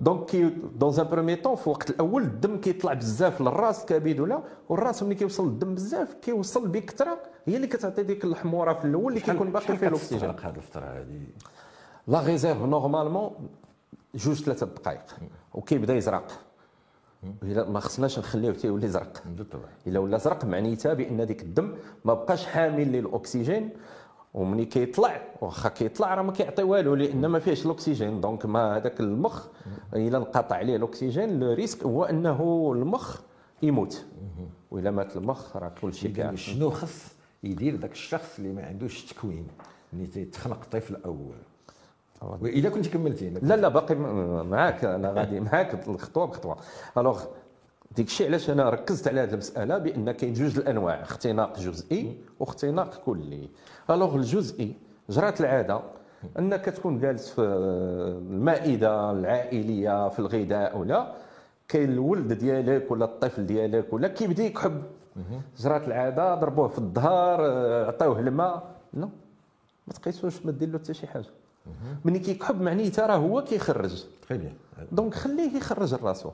دونك 0.00 0.24
كي 0.26 0.50
دون 0.78 0.94
ان 0.98 1.04
برومي 1.04 1.36
طون 1.36 1.56
في 1.56 1.66
الوقت 1.66 1.90
الأول 1.90 2.22
الدم 2.22 2.56
كيطلع 2.60 2.92
بزاف 2.92 3.40
للراس 3.40 3.80
الكبد 3.80 4.20
ولا؟ 4.20 4.42
والراس 4.68 5.02
ملي 5.02 5.14
كيوصل 5.14 5.46
الدم 5.46 5.74
بزاف 5.74 6.14
كيوصل 6.14 6.68
بكثره 6.68 7.18
هي 7.46 7.56
اللي 7.56 7.66
كتعطي 7.66 8.02
ديك 8.02 8.24
الحمورة 8.24 8.72
في 8.72 8.84
الأول 8.84 9.12
اللي 9.12 9.24
كيكون 9.24 9.52
باقي 9.52 9.76
فيه 9.76 9.88
الأكسجين. 9.88 10.30
هذه 10.30 10.56
الفترة 10.56 10.84
هذه 10.84 11.20
la 12.06 12.20
réserve 12.26 12.62
normalement 12.62 13.30
جوج 14.14 14.36
ثلاثة 14.36 14.66
دقائق. 14.66 15.04
وكيبدا 15.54 15.94
يزرق. 15.94 16.40
إلا 17.42 17.70
ما 17.70 17.80
خصناش 17.80 18.18
نخليه 18.18 18.50
تيولي 18.50 18.88
زرق 18.88 19.22
بالطبع. 19.26 19.68
إلا 19.86 19.98
ولا 19.98 20.18
زرق 20.18 20.44
معنيتها 20.44 20.94
بأن 20.94 21.26
ديك 21.26 21.42
الدم 21.42 21.74
ما 22.04 22.14
بقاش 22.14 22.46
حامل 22.46 22.92
للأكسجين 22.92 23.70
ومني 24.34 24.64
كيطلع 24.64 25.22
واخا 25.40 25.68
كيطلع 25.68 26.14
راه 26.14 26.22
ما 26.22 26.32
كيعطي 26.32 26.62
والو 26.62 26.94
لأن 26.94 27.26
ما 27.26 27.38
فيهش 27.38 27.66
الأكسجين. 27.66 28.20
donc 28.20 28.46
ما 28.46 28.76
هذاك 28.76 29.00
المخ 29.00 29.46
إلا 29.94 30.18
انقطع 30.18 30.56
عليه 30.56 30.76
الأكسجين 30.76 31.40
le 31.40 31.52
risque 31.52 31.82
هو 31.82 32.04
أنه 32.04 32.70
المخ 32.76 33.20
يموت. 33.62 34.04
وإلا 34.70 34.90
مات 34.90 35.16
المخ 35.16 35.56
راه 35.56 35.72
كل 35.82 35.94
شيء 35.94 36.12
كاع 36.12 36.34
شنو 36.34 36.70
خص 36.70 37.14
يدير 37.42 37.76
ذاك 37.76 37.92
الشخص 37.92 38.38
اللي 38.38 38.52
ما 38.52 38.66
عندوش 38.66 39.04
تكوين 39.04 39.46
اللي 39.92 40.06
تيتخنق 40.06 40.64
طفل 40.70 40.96
اول 41.04 41.36
واذا 42.22 42.68
كنت 42.68 42.88
كملتي 42.88 43.30
لا 43.30 43.54
لا 43.56 43.68
باقي 43.68 43.94
معاك 44.44 44.84
أنا 44.84 45.12
غادي 45.12 45.40
معاك 45.50 45.88
الخطوة 45.88 46.26
بخطوة. 46.26 46.56
الوغ 46.98 47.24
ديك 47.96 48.06
الشيء 48.06 48.26
علاش 48.26 48.50
أنا 48.50 48.70
ركزت 48.70 49.08
على 49.08 49.20
هذه 49.20 49.32
المسألة؟ 49.32 49.78
بأن 49.78 50.10
كاين 50.12 50.32
جوج 50.32 50.58
الأنواع 50.58 51.02
اختناق 51.02 51.58
جزئي 51.58 52.16
واختناق 52.40 52.94
كلي. 53.06 53.48
alors 53.90 54.16
الجزئي 54.16 54.74
جرات 55.10 55.40
العادة 55.40 55.80
أنك 56.38 56.64
تكون 56.64 56.98
جالس 56.98 57.30
في 57.30 57.40
المائدة 57.40 59.10
العائلية 59.10 60.08
في 60.08 60.18
الغذاء 60.18 60.78
ولا 60.78 61.12
كاين 61.68 61.92
الولد 61.92 62.32
ديالك 62.32 62.90
ولا 62.90 63.04
الطفل 63.04 63.46
ديالك 63.46 63.92
ولا 63.92 64.08
كيبدا 64.08 64.42
يكحب. 64.44 64.82
جرات 65.58 65.88
العادة 65.88 66.34
ضربوه 66.34 66.68
في 66.68 66.78
الظهر 66.78 67.40
عطاوه 67.86 68.20
الماء. 68.20 68.62
لا 68.94 69.08
ما 69.86 69.94
تقيسوش 69.94 70.46
ما 70.46 70.52
دير 70.52 70.68
له 70.68 70.78
حتى 70.78 70.94
شي 70.94 71.06
حاجة. 71.06 71.24
ملي 72.04 72.18
كيكحب 72.18 72.60
معنيتها 72.60 73.06
راه 73.06 73.16
هو 73.16 73.44
كيخرج. 73.44 74.04
donc 74.92 75.14
خليه 75.14 75.56
يخرج 75.56 75.94
راسو 75.94 76.30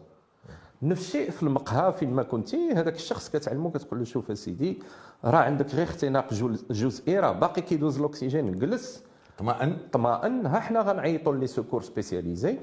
نفس 0.82 1.06
الشيء 1.06 1.30
في 1.30 1.42
المقهى 1.42 1.92
فين 1.92 2.12
ما 2.12 2.22
كنتي 2.22 2.72
هذاك 2.72 2.94
الشخص 2.94 3.28
كتعلمو 3.28 3.70
كتقول 3.70 3.98
له 3.98 4.04
شوف 4.04 4.30
أسيدي 4.30 4.82
راه 5.24 5.38
عندك 5.38 5.74
غير 5.74 5.84
اختناق 5.84 6.34
جزئي 6.70 7.20
راه 7.20 7.32
باقي 7.32 7.62
كيدوز 7.62 7.98
الأكسجين 7.98 8.58
جلس 8.58 9.02
طمأن. 9.38 9.76
طمئن 9.92 10.46
ها 10.46 10.60
حنا 10.60 10.80
غنعيطوا 10.80 11.34
les 11.34 11.46
secours 11.46 11.82
spécialisés. 11.82 12.58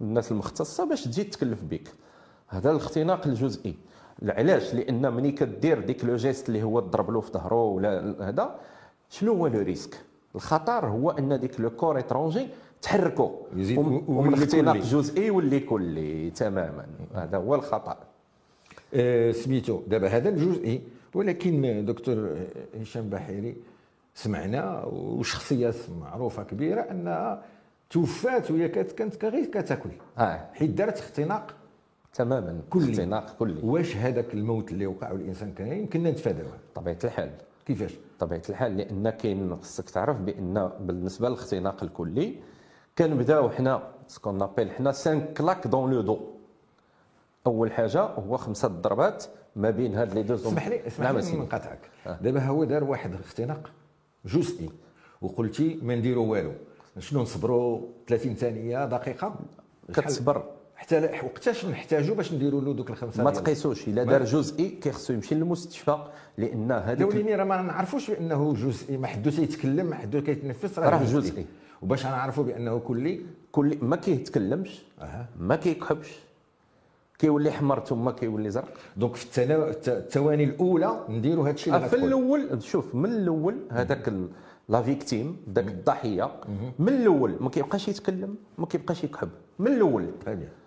الناس 0.00 0.32
المختصة 0.32 0.84
باش 0.84 1.04
تجي 1.04 1.24
تكلف 1.24 1.62
بك 1.62 1.92
هذا 2.48 2.70
الاختناق 2.70 3.26
الجزئي. 3.26 3.74
علاش؟ 4.22 4.74
لأن 4.74 5.12
ملي 5.12 5.32
كدير 5.32 5.80
ديك 5.80 6.04
le 6.04 6.16
geste 6.16 6.48
اللي 6.48 6.62
هو 6.62 6.80
تضرب 6.80 7.10
له 7.10 7.20
في 7.20 7.32
ظهره 7.32 7.64
ولا 7.64 8.14
هذا 8.28 8.60
شنو 9.10 9.32
هو 9.32 9.46
le 9.46 9.60
risque؟ 9.60 10.00
الخطر 10.36 10.86
هو 10.86 11.10
أن 11.10 11.40
ديك 11.40 11.60
le 11.60 11.70
corps 11.70 11.98
étranger 11.98 12.46
تحركوا 12.82 13.30
ومن 14.08 14.34
كلي. 14.72 14.80
جزئي 14.80 15.30
واللي 15.30 15.60
كلي 15.60 16.30
تماما. 16.30 16.86
هذا 17.14 17.38
هو 17.38 17.54
الخطا 17.54 17.96
آه، 18.94 19.32
سميتو 19.32 19.80
دابا 19.86 20.08
هذا 20.08 20.28
الجزئي 20.28 20.82
ولكن 21.14 21.84
دكتور 21.86 22.36
هشام 22.80 23.08
بحيري 23.10 23.56
سمعنا 24.14 24.84
وشخصية 24.84 25.74
معروفة 26.00 26.42
كبيرة 26.42 26.80
انها 26.80 27.42
توفات 27.90 28.50
وهي 28.50 28.68
كانت 28.68 29.24
غير 29.24 29.44
كتاكل. 29.44 29.90
آه. 30.18 30.40
حيت 30.54 30.70
دارت 30.70 30.98
اختناق 30.98 31.54
تماما. 32.14 32.60
كلي. 32.70 32.92
اختناق 32.92 33.36
كلي. 33.38 33.60
واش 33.62 33.96
هذاك 33.96 34.34
الموت 34.34 34.72
اللي 34.72 34.86
وقع 34.86 35.12
والإنسان 35.12 35.52
كان 35.52 35.72
يمكننا 35.72 36.10
نتفاداوه 36.10 36.52
طبيعة 36.74 36.98
الحال. 37.04 37.30
كيفاش؟ 37.66 37.92
بطبيعة 38.16 38.42
الحال 38.48 38.76
لأن 38.76 39.10
كاين 39.10 39.56
خصك 39.56 39.90
تعرف 39.90 40.16
بأن 40.16 40.70
بالنسبة 40.80 41.28
للاختناق 41.28 41.82
الكلي 41.82 42.36
كنبداو 42.98 43.50
حنا 43.50 43.82
ce 44.06 44.15
qu'on 44.15 44.38
appelle 44.38 44.70
حنا 44.70 44.92
5 44.92 45.18
claques 45.18 45.66
dans 45.66 45.92
le 45.92 46.00
dos 46.00 46.18
أول 47.46 47.72
حاجة 47.72 48.00
هو 48.00 48.36
خمسة 48.36 48.68
ضربات 48.68 49.24
ما 49.56 49.70
بين 49.70 49.94
هاد 49.94 50.14
les 50.14 50.22
deux 50.22 50.34
اسمح 50.34 50.68
لي 50.68 50.86
اسمح 50.86 51.06
نعم 51.06 51.18
لي. 51.18 51.36
نقاطعك 51.36 51.90
دابا 52.20 52.40
هو 52.40 52.64
دار 52.64 52.84
واحد 52.84 53.12
الاختناق 53.14 53.70
جزئي 54.24 54.70
وقلتي 55.22 55.78
ما 55.82 55.94
نديروا 55.94 56.26
والو. 56.26 56.52
شنو 56.98 57.22
نصبروا 57.22 57.80
30 58.08 58.34
ثانية 58.34 58.84
دقيقة؟ 58.84 59.34
كتصبر. 59.94 60.44
حتى 60.76 61.10
وقتاش 61.24 61.66
نحتاجوا 61.66 62.14
باش 62.16 62.32
نديروا 62.32 62.60
له 62.60 62.72
دوك 62.74 62.90
الخمسة 62.90 63.24
ما 63.24 63.30
تقيسوش 63.30 63.88
إلا 63.88 64.04
دار 64.04 64.24
جزئي 64.24 64.68
كيخصو 64.68 65.12
يمشي 65.12 65.34
للمستشفى 65.34 65.98
لأن 66.38 66.72
هذيك 66.72 66.98
دوليني 67.08 67.34
راه 67.34 67.44
ما 67.44 67.62
نعرفوش 67.62 68.10
بأنه 68.10 68.54
جزئي 68.54 68.96
ما 68.96 69.06
حدو 69.06 69.30
تيتكلم 69.30 69.86
ما 69.86 69.94
حدو 69.96 70.20
كيتنفس 70.22 70.78
راه 70.78 71.04
جزئي. 71.04 71.46
وباش 71.82 72.06
نعرفوا 72.06 72.44
بأنه 72.44 72.78
كلي؟ 72.78 73.20
كل 73.52 73.78
ما 73.82 73.96
كيتكلمش 73.96 74.82
ما 75.40 75.56
كيكحبش. 75.56 76.18
كيولي 77.18 77.50
حمر 77.50 77.80
ثم 77.84 78.10
كيولي 78.10 78.50
زرق. 78.50 78.68
donc 78.96 79.14
في 79.16 79.24
التنا- 79.24 79.88
الثواني 79.88 80.44
الأولى 80.44 81.04
نديروا 81.08 81.44
هذا 81.44 81.54
الشيء 81.54 81.76
اللي 81.76 81.88
في. 81.88 81.96
الأول 81.96 82.62
شوف 82.62 82.94
من 82.94 83.10
الأول 83.12 83.56
هذاك 83.70 84.08
ال- 84.08 84.28
la 84.68 84.82
victime 84.82 85.36
ذاك 85.54 85.68
الضحية 85.68 86.30
من 86.78 86.88
الأول 86.88 87.36
ما 87.40 87.50
كيبقاش 87.50 87.88
يتكلم 87.88 88.34
ما 88.58 88.66
كيبقاش 88.66 89.04
يكحب. 89.04 89.28
من 89.58 89.66
الأول. 89.72 90.06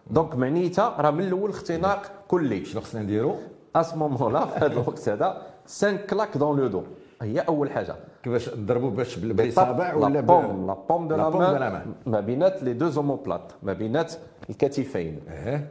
donc 0.10 0.36
معنيتها 0.36 1.02
راه 1.02 1.12
من 1.12 1.24
الأول 1.24 1.50
اختناق 1.50 2.12
كلي. 2.28 2.66
شنو 2.66 2.82
خصنا 2.82 3.02
نديروا 3.02 3.36
à 3.76 3.84
ce 3.96 4.34
moment-là 4.34 4.46
في 4.46 4.58
هذا 4.66 4.74
الوقت 4.74 5.10
هذا 5.10 5.42
5 5.66 5.96
claques 6.10 6.38
dans 6.38 6.60
le 6.60 6.68
dos 6.68 6.84
هي 7.22 7.40
أول 7.40 7.72
حاجة. 7.72 7.96
كيفاش 8.24 8.50
نضربوا 8.50 8.90
باش 8.90 9.16
بال- 9.16 9.34
بالاصابع 9.34 9.94
ولا 9.94 10.14
la 10.14 10.20
paume 10.22 10.68
la 10.68 10.74
paume 10.90 11.08
de 11.08 11.16
la 11.16 11.30
main. 11.70 11.94
ما 12.06 12.20
بينات 12.20 12.64
les 12.64 12.74
deux 12.74 12.88
omoplates 12.90 13.52
ما 13.64 13.74
بينات 13.74 14.14
الكتفين. 14.50 15.20
آه 15.30 15.62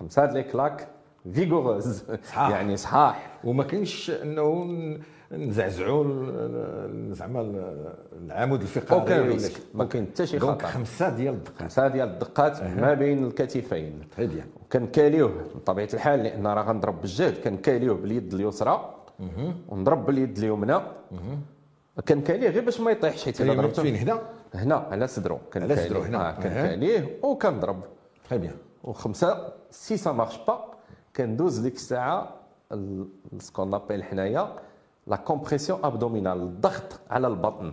خمسة 0.00 0.32
لي 0.32 0.42
كلاك 0.42 0.88
فيغوروز. 1.32 2.04
يعني 2.36 2.76
صحاح. 2.76 3.38
وما 3.44 3.64
كاينش 3.64 4.10
إنه 4.10 4.42
نزعزعوا 5.32 6.04
زعما 7.12 7.40
ال- 7.40 7.94
العمود 8.12 8.60
الفقري 8.60 9.18
risque 9.18 9.52
شي. 9.56 9.62
ما 9.74 9.84
كاين 9.84 10.06
حتى 10.06 10.26
شي 10.26 10.38
خطر 10.38 10.66
خمسة 10.66 11.08
ديال 11.08 11.34
الدقات. 11.34 11.58
خمسة 11.62 11.88
ديال 11.88 12.08
الدقات 12.08 12.62
ما 12.62 12.94
بين 12.94 13.24
الكتفين. 13.24 14.00
très 14.16 14.26
bien 14.26 14.46
كن 14.72 14.84
caler 14.84 15.14
يوه 15.14 15.32
بطبيعة 15.54 15.88
الحال 15.94 16.22
لأن 16.22 16.46
راه 16.46 16.62
غنضرب 16.62 17.00
بالجهد. 17.00 17.34
كن 17.44 17.54
caler 17.54 17.80
يوه 17.80 17.96
باليد 17.96 18.34
اليسرى. 18.34 18.94
ونضرب 19.68 20.06
باليد 20.06 20.38
اليمنى. 20.38 20.80
كن 22.08 22.17
caler 22.17 22.39
يه 22.39 22.48
غير 22.48 22.64
باش 22.64 22.80
ما 22.80 22.90
يطيحش 22.90 23.24
حيت 23.24 23.40
إلا 23.40 23.54
ضربته. 23.54 23.82
فين؟ 23.82 23.96
هنا؟ 23.96 24.18
هنا 24.54 24.74
على 24.74 25.06
صدرو 25.06 25.38
على 25.56 25.76
صدرو 25.76 26.00
هنا. 26.00 26.28
آه 26.28 26.32
كن 26.32 26.51
caler 26.51 26.99
يه 26.99 27.18
وكنضرب. 27.22 27.80
très 28.30 28.38
bien 28.38 28.54
وخمسة 28.84 29.52
si 29.70 29.96
ça 29.96 30.12
marche 30.12 30.38
pas 30.48 30.64
كندوز 31.16 31.58
ديك 31.58 31.74
الساعة 31.74 32.34
ce 33.38 33.48
qu'on 33.48 33.74
appelle 33.74 34.04
حنايا. 34.04 34.52
la 35.06 35.16
compression 35.16 35.78
abdominale 35.84 36.42
الضغط 36.42 37.00
على 37.10 37.26
البطن 37.26 37.72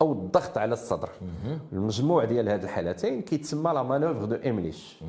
أو 0.00 0.12
الضغط 0.12 0.58
على 0.58 0.72
الصدر. 0.72 1.08
المجموع 1.72 2.24
ديال 2.24 2.48
هاد 2.48 2.62
الحالتين 2.62 3.22
كيتسمى 3.22 3.72
la 3.72 3.82
manœuvre 3.82 4.24
de 4.24 4.34
Heimlich 4.34 5.02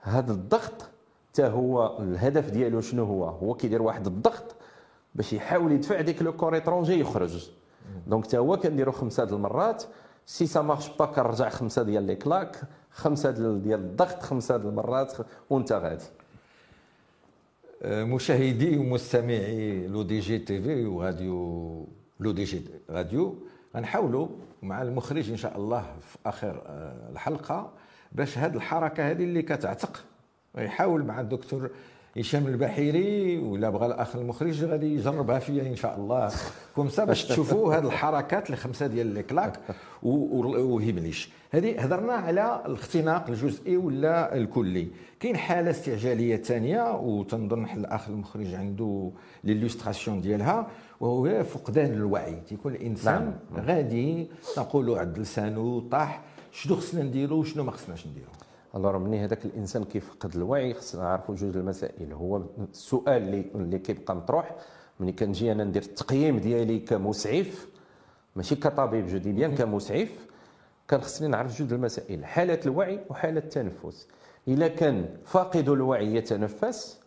هذا 0.00 0.32
الضغط 0.32 0.88
حتى 1.30 1.46
هو 1.46 1.98
الهدف 1.98 2.50
ديالو 2.50 2.80
شنو 2.80 3.04
هو؟ 3.04 3.24
هو 3.24 3.54
كيدير 3.54 3.82
واحد 3.82 4.06
الضغط 4.06 4.54
باش 5.14 5.32
يحاول 5.32 5.72
يدفع 5.72 6.00
ديك 6.00 6.22
le 6.22 6.32
corps 6.32 6.56
étranger 6.56 7.00
يخرج. 7.00 7.50
donc 8.06 8.26
حتى 8.26 8.38
هو 8.38 8.56
كنديرو 8.56 8.92
خمسة 8.92 9.24
د 9.24 9.32
المرات. 9.32 9.84
si 10.26 10.46
ça 10.46 10.62
marche 10.62 10.88
pas 10.98 11.06
كنرجع 11.06 11.48
خمسة 11.48 11.82
ديال 11.82 12.02
les 12.02 12.16
claques 12.16 12.60
خمسة 12.90 13.30
ديال 13.30 13.80
الضغط 13.80 14.22
خمسة 14.22 14.56
د 14.56 14.66
المرات 14.66 15.12
وانت 15.50 15.72
غادي. 15.72 16.04
مشاهدي 17.84 18.76
ومستمعي 18.76 19.86
Le 19.86 20.02
DJTV 20.02 20.84
وراديو 20.86 21.88
Le 22.20 22.32
DJ 22.32 22.62
Radio. 22.90 23.46
غنحاولوا 23.76 24.28
مع 24.62 24.82
المخرج 24.82 25.30
إن 25.30 25.36
شاء 25.36 25.56
الله 25.56 25.96
في 26.00 26.18
آخر 26.26 26.62
آه، 26.66 27.10
الحلقة 27.12 27.72
باش 28.12 28.38
هذه 28.38 28.54
الحركة 28.54 29.10
هذه 29.10 29.24
اللي 29.24 29.42
كتعتق. 29.42 30.04
يحاول 30.58 31.04
مع 31.04 31.20
الدكتور 31.20 31.70
هشام 32.18 32.46
البحيري 32.46 33.38
ولا 33.38 33.70
بغى 33.70 33.86
الأخ 33.86 34.16
المخرج 34.16 34.64
غادي 34.64 34.94
يجربها 34.94 35.38
فيا 35.38 35.62
إن 35.62 35.76
شاء 35.76 35.96
الله. 35.96 36.32
comme 36.74 36.95
ça 36.95 37.04
باش 37.04 37.24
تشوفوا 37.24 37.74
هذه 37.74 37.86
الحركات 37.86 38.50
الخمسة 38.50 38.86
ديال 38.86 39.06
les 39.06 39.22
claques 39.22 39.60
و 40.02 40.16
Heimlich 40.16 41.28
هذه 41.50 41.80
هضرنا 41.80 42.12
على 42.12 42.62
الاختناق 42.66 43.28
الجزئي 43.28 43.76
ولا 43.76 44.36
الكلي. 44.36 44.88
كاين 45.20 45.36
حالة 45.36 45.70
استعجالية 45.70 46.36
ثانية 46.36 46.96
وتنظن 46.96 47.64
الأخ 47.64 48.08
المخرج 48.08 48.54
عنده 48.54 49.10
l'illustration 49.44 50.20
ديالها 50.20 50.66
وهو 51.00 51.44
فقدان 51.44 51.92
الوعي. 51.92 52.40
تيكون 52.48 52.74
الإنسان 52.74 53.34
نعم. 53.54 53.64
غادي 53.66 54.26
نقولوا 54.58 54.98
عند 54.98 55.18
لسانه 55.18 55.88
طاح 55.90 56.22
شنو 56.52 56.76
خصنا 56.76 57.02
نديروا 57.02 57.40
وشنو 57.40 57.64
ما 57.64 57.70
خصناش 57.70 58.06
نديروا 58.06 58.45
الوغ 58.76 58.98
ملي 58.98 59.18
هذاك 59.18 59.44
الإنسان 59.44 59.84
كيفقد 59.84 60.36
الوعي 60.36 60.74
خصنا 60.74 61.02
نعرفوا 61.02 61.34
جوج 61.34 61.56
المسائل. 61.56 62.12
هو 62.12 62.42
السؤال 62.72 63.22
اللي 63.22 63.44
اللي 63.54 63.78
كيبقى 63.78 64.16
مطروح 64.16 64.56
ملي 65.00 65.12
كنجي 65.12 65.52
أنا 65.52 65.64
ندير 65.64 65.82
التقييم 65.82 66.38
ديالي 66.38 66.78
كمسعف 66.78 67.68
ماشي 68.36 68.56
كطبيب 68.56 69.06
je 69.06 69.18
dis 69.18 69.32
bien 69.32 69.54
كمسعف 69.54 70.26
كان 70.88 71.00
خصني 71.00 71.28
نعرف 71.28 71.58
جوج 71.58 71.72
المسائل 71.72 72.24
حالة 72.24 72.60
الوعي 72.66 73.00
وحالة 73.10 73.38
التنفس. 73.38 74.08
إلا 74.48 74.68
كان 74.68 75.16
فاقد 75.24 75.68
الوعي 75.68 76.14
يتنفس 76.14 77.00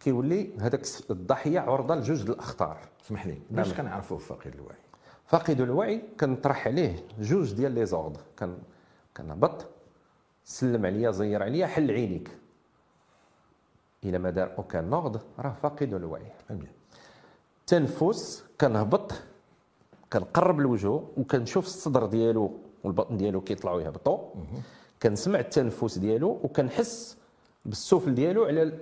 كيولي 0.00 0.50
هذاك 0.60 0.86
الضحية 1.10 1.60
عرضة 1.60 1.94
لجوج 1.94 2.30
الأخطار. 2.30 2.78
اسمح 3.04 3.26
لي 3.26 3.38
باش 3.50 3.72
كنعرفوا 3.74 4.18
فاقد 4.18 4.54
الوعي؟ 4.54 4.76
فاقد 5.26 5.60
الوعي 5.60 6.02
كنطرح 6.20 6.66
عليه 6.66 6.96
جوج 7.20 7.52
ديال 7.52 7.72
les 7.72 7.86
ordres 7.86 8.20
كان 8.36 8.58
كنهبط. 9.16 9.73
سلم 10.44 10.86
عليا 10.86 11.10
زير 11.10 11.42
عليا 11.42 11.66
حل 11.66 11.90
عينيك. 11.90 12.30
إلى 14.04 14.18
ما 14.18 14.30
دار 14.30 14.54
aucun 14.58 14.90
ordre 14.90 15.20
راه 15.38 15.56
فاقد 15.62 15.94
الوعي. 15.94 16.32
Très 16.48 16.54
bien. 16.54 16.68
تنفس 17.66 18.44
كنهبط 18.60 19.12
كنقرب 20.12 20.60
الوجه 20.60 21.00
وكنشوف 21.16 21.66
الصدر 21.66 22.06
ديالو 22.06 22.52
والبطن 22.84 23.16
ديالو 23.16 23.40
كيطلعوا 23.40 23.80
يهبطوا 23.80 24.18
كنسمع 25.02 25.38
التنفس 25.38 25.98
ديالو 25.98 26.40
وكنحس 26.42 27.16
بالsouffle 27.64 28.14
ديالو 28.14 28.44
على 28.44 28.78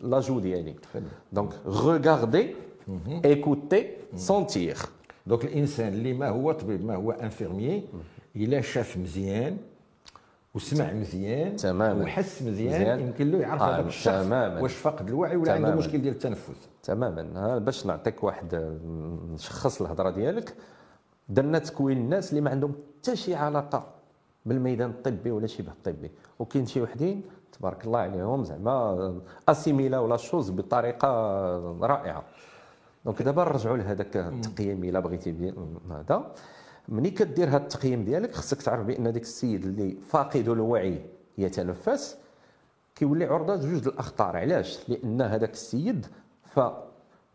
la 0.00 0.13
joue 0.13 0.40
ديالي. 0.40 0.74
donc 1.32 1.52
regarder 1.66 2.54
écouter 3.24 3.96
sentir 4.16 4.76
donc 5.26 5.44
الإنسان 5.44 5.88
اللي 5.92 6.12
ما 6.12 6.28
هو 6.28 6.52
طبيب 6.52 6.84
ما 6.84 6.96
هو 6.96 7.10
infirmier 7.10 7.88
إلا 8.36 8.60
شاف 8.60 8.96
مزيان 8.96 9.58
وسمع 10.56 10.92
مزيان 10.92 11.56
تماماً. 11.56 12.04
وحس 12.04 12.42
مزيان, 12.42 12.80
مزيان. 12.80 13.00
يمكن 13.00 13.30
له 13.30 13.38
يعرف 13.38 13.62
آه، 13.62 13.74
هذاك 13.76 13.86
الشخص 13.86 14.24
تماماً. 14.26 14.60
واش 14.60 14.74
فاقد 14.74 15.08
الوعي 15.08 15.36
ولا 15.36 15.52
عنده. 15.52 15.74
مشكل 15.74 16.02
ديال 16.02 16.14
التنفس 16.14 16.68
تماما 16.82 17.58
باش 17.58 17.86
نعطيك 17.86 18.24
واحد 18.24 18.54
نشخص 19.34 19.80
الهضرة 19.82 20.10
ديالك 20.10 20.54
درنا 21.28 21.58
تكوين 21.58 21.96
الناس 21.98 22.30
اللي 22.30 22.40
ما 22.40 22.50
عندهم 22.50 22.72
حتى 23.00 23.16
شي 23.16 23.34
علاقة 23.34 23.86
بالميدان 24.46 24.90
الطبي 24.90 25.30
ولا 25.30 25.46
شبه 25.46 25.72
الطبي 25.72 26.10
وكاين 26.38 26.66
شي 26.66 26.82
وحدين 26.82 27.22
تبارك 27.58 27.84
الله 27.84 27.98
عليهم 27.98 28.44
زعما 28.44 29.20
assimiler 29.48 30.06
او 30.08 30.11
la 30.11 30.16
chose 30.16 30.50
بطريقة 30.50 31.08
رائعة 31.80 32.22
donc 33.04 33.22
دابا 33.22 33.44
نرجعوا 33.44 33.76
لهذاك 33.76 34.16
التقييم 34.16 34.84
إلا 34.84 35.00
بغيتي 35.00 35.54
هذا 35.90 36.32
ملي 36.88 37.10
كدير 37.10 37.48
هذا 37.48 37.56
التقييم 37.56 38.04
ديالك 38.04 38.34
خصك 38.34 38.62
تعرف 38.62 38.86
بأن 38.86 39.12
ديك 39.12 39.22
السيد 39.22 39.64
اللي 39.64 39.96
فاقد 40.08 40.48
الوعي 40.48 41.00
يتنفس 41.38 42.18
كيولي 42.94 43.24
عرضة 43.24 43.54
لجوج 43.54 43.88
الأخطار. 43.88 44.36
علاش؟ 44.36 44.88
لأن 44.88 45.22
هذاك 45.22 45.52
السيد 45.52 46.06
ف 46.44 46.60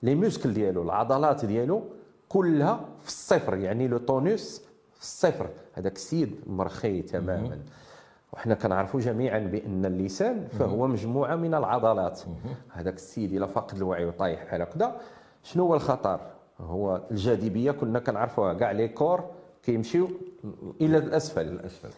les 0.04 0.16
muscles 0.16 0.54
ديالو 0.54 0.82
العضلات 0.82 1.46
ديالو 1.46 1.84
كلها 2.30 2.86
في 3.02 3.08
الصفر 3.08 3.58
يعني 3.58 3.88
le 3.88 3.98
tonus 3.98 4.62
في 4.94 5.02
الصفر. 5.02 5.50
هذاك 5.74 5.96
السيد 5.96 6.36
مرخي 6.48 7.02
تماما. 7.02 7.60
وحنا 8.34 8.56
كنعرفوا 8.56 9.00
جميعا 9.00 9.40
بأن 9.40 9.86
اللسان 9.86 10.48
فهو 10.48 10.88
مجموعة 10.88 11.36
من 11.36 11.54
العضلات. 11.54 12.22
هذاك 12.70 12.96
السيد 12.96 13.34
إلا 13.34 13.46
فاقد 13.46 13.78
الوعي 13.78 14.06
وطايح 14.06 14.44
بحال 14.44 14.62
هكذا 14.62 15.02
شنو 15.44 15.66
هو 15.66 15.76
الخطر؟ 15.76 16.20
هو 16.60 17.02
الجاذبية 17.12 17.72
كنا 17.72 18.00
كنعرفوها 18.00 18.54
كاع 18.54 18.72
les 18.72 18.88
corps 18.88 19.26
كيمشيو 19.64 20.10
إلى 20.82 20.98
الأسفل. 20.98 21.48
الأسفل. 21.48 21.90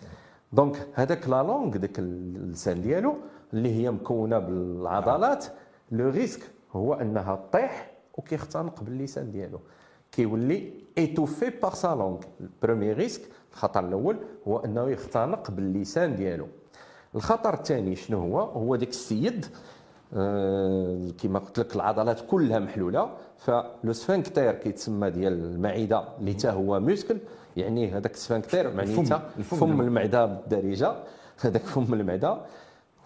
donc 0.54 0.88
هذاك 0.94 1.30
la 1.30 1.44
langue 1.44 1.78
ديك 1.78 2.00
اللسان 2.00 2.82
ديالو 2.82 3.16
اللي 3.54 3.72
هي 3.84 3.92
مكونة 3.92 4.40
بالعضلات 4.40 5.46
le 5.92 6.10
risque 6.10 6.42
هو 6.72 6.94
أنها 6.94 7.36
تطيح 7.36 7.92
وكيختنق 8.14 8.84
باللسان 8.84 9.32
ديالو. 9.32 9.60
كيولي 10.12 10.74
étouffé 10.98 11.50
par 11.50 11.74
sa 11.74 11.88
langue 11.88 12.18
ال 12.42 12.48
premier 12.48 12.94
risque 12.94 13.22
الخطر 13.52 13.88
الأول 13.88 14.18
هو 14.48 14.58
أنه 14.58 14.90
يختنق 14.90 15.52
باللسان 15.52 16.16
ديالو. 16.16 16.48
الخطر 17.16 17.54
الثاني 17.54 17.96
شنو 17.96 18.20
هو؟ 18.20 18.40
هو 18.40 18.76
ديك 18.76 18.90
السيد 18.90 19.46
آه، 20.16 21.10
كما 21.24 21.40
قلت 21.40 21.60
لك 21.60 21.76
العضلات 21.76 22.22
كلها 22.28 22.60
محلولة 22.60 23.10
ف 23.38 23.56
le 23.56 23.94
sphincter 23.94 24.54
كيتسمى 24.54 25.10
ديال 25.10 25.34
المعدة 25.34 26.04
اللي 26.20 26.34
حتى 26.34 26.50
هو 26.50 26.80
muscle 26.80 27.18
يعني 27.58 27.92
هذاك 27.92 28.14
ال 28.14 28.20
sphincter 28.20 28.74
معنيتها 28.74 29.30
الفم 29.38 29.58
فم 29.58 29.82
المعدة 29.82 30.26
بالدارجه 30.26 30.94
هذاك 31.40 31.62
فم 31.62 31.94
المعدة. 31.94 32.38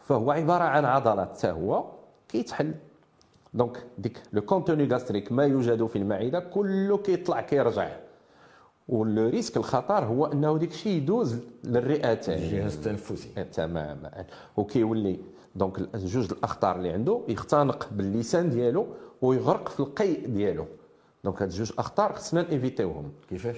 فهو 0.06 0.32
عبارة 0.32 0.64
عن 0.64 0.86
عضلات 0.86 1.38
حتى 1.38 1.52
هو 1.52 1.86
كيتحل. 2.30 2.74
donc 3.54 3.84
ديك 3.98 4.22
le 4.34 4.42
contenu 4.42 4.88
gastrique 4.88 5.32
ما 5.32 5.46
يوجد 5.46 5.86
في 5.86 5.96
المعدة 5.96 6.40
كله 6.40 6.98
كيطلع 6.98 7.42
كيرجع. 7.42 7.90
و 8.88 9.02
le 9.02 9.30
risque 9.30 9.58
الخطر 9.58 10.06
هو 10.06 10.26
أنه 10.26 10.58
ديك 10.58 10.72
الشيء 10.72 10.98
يدوز 10.98 11.40
للرئة 11.64 12.14
تاعي 12.14 12.38
الجهاز 12.38 12.76
التنفسي 12.76 13.44
تماما. 13.54 14.26
وكيولي 14.58 15.20
donc 15.56 15.96
جوج 15.96 16.32
الأخطار 16.32 16.76
اللي 16.76 16.90
عنده 16.90 17.22
يختنق 17.28 17.90
باللسان 17.92 18.50
ديالو 18.50 18.88
ويغرق 19.22 19.70
في 19.70 19.80
القيء 19.80 20.28
ديالو. 20.28 20.66
donc 21.24 21.42
هاد 21.42 21.50
جوج 21.50 21.72
أخطار 21.78 22.14
خصنا 22.14 22.46
ن 22.50 22.55
éviter 22.55 22.89
يوهم 22.89 23.12
كيفاش؟ 23.30 23.56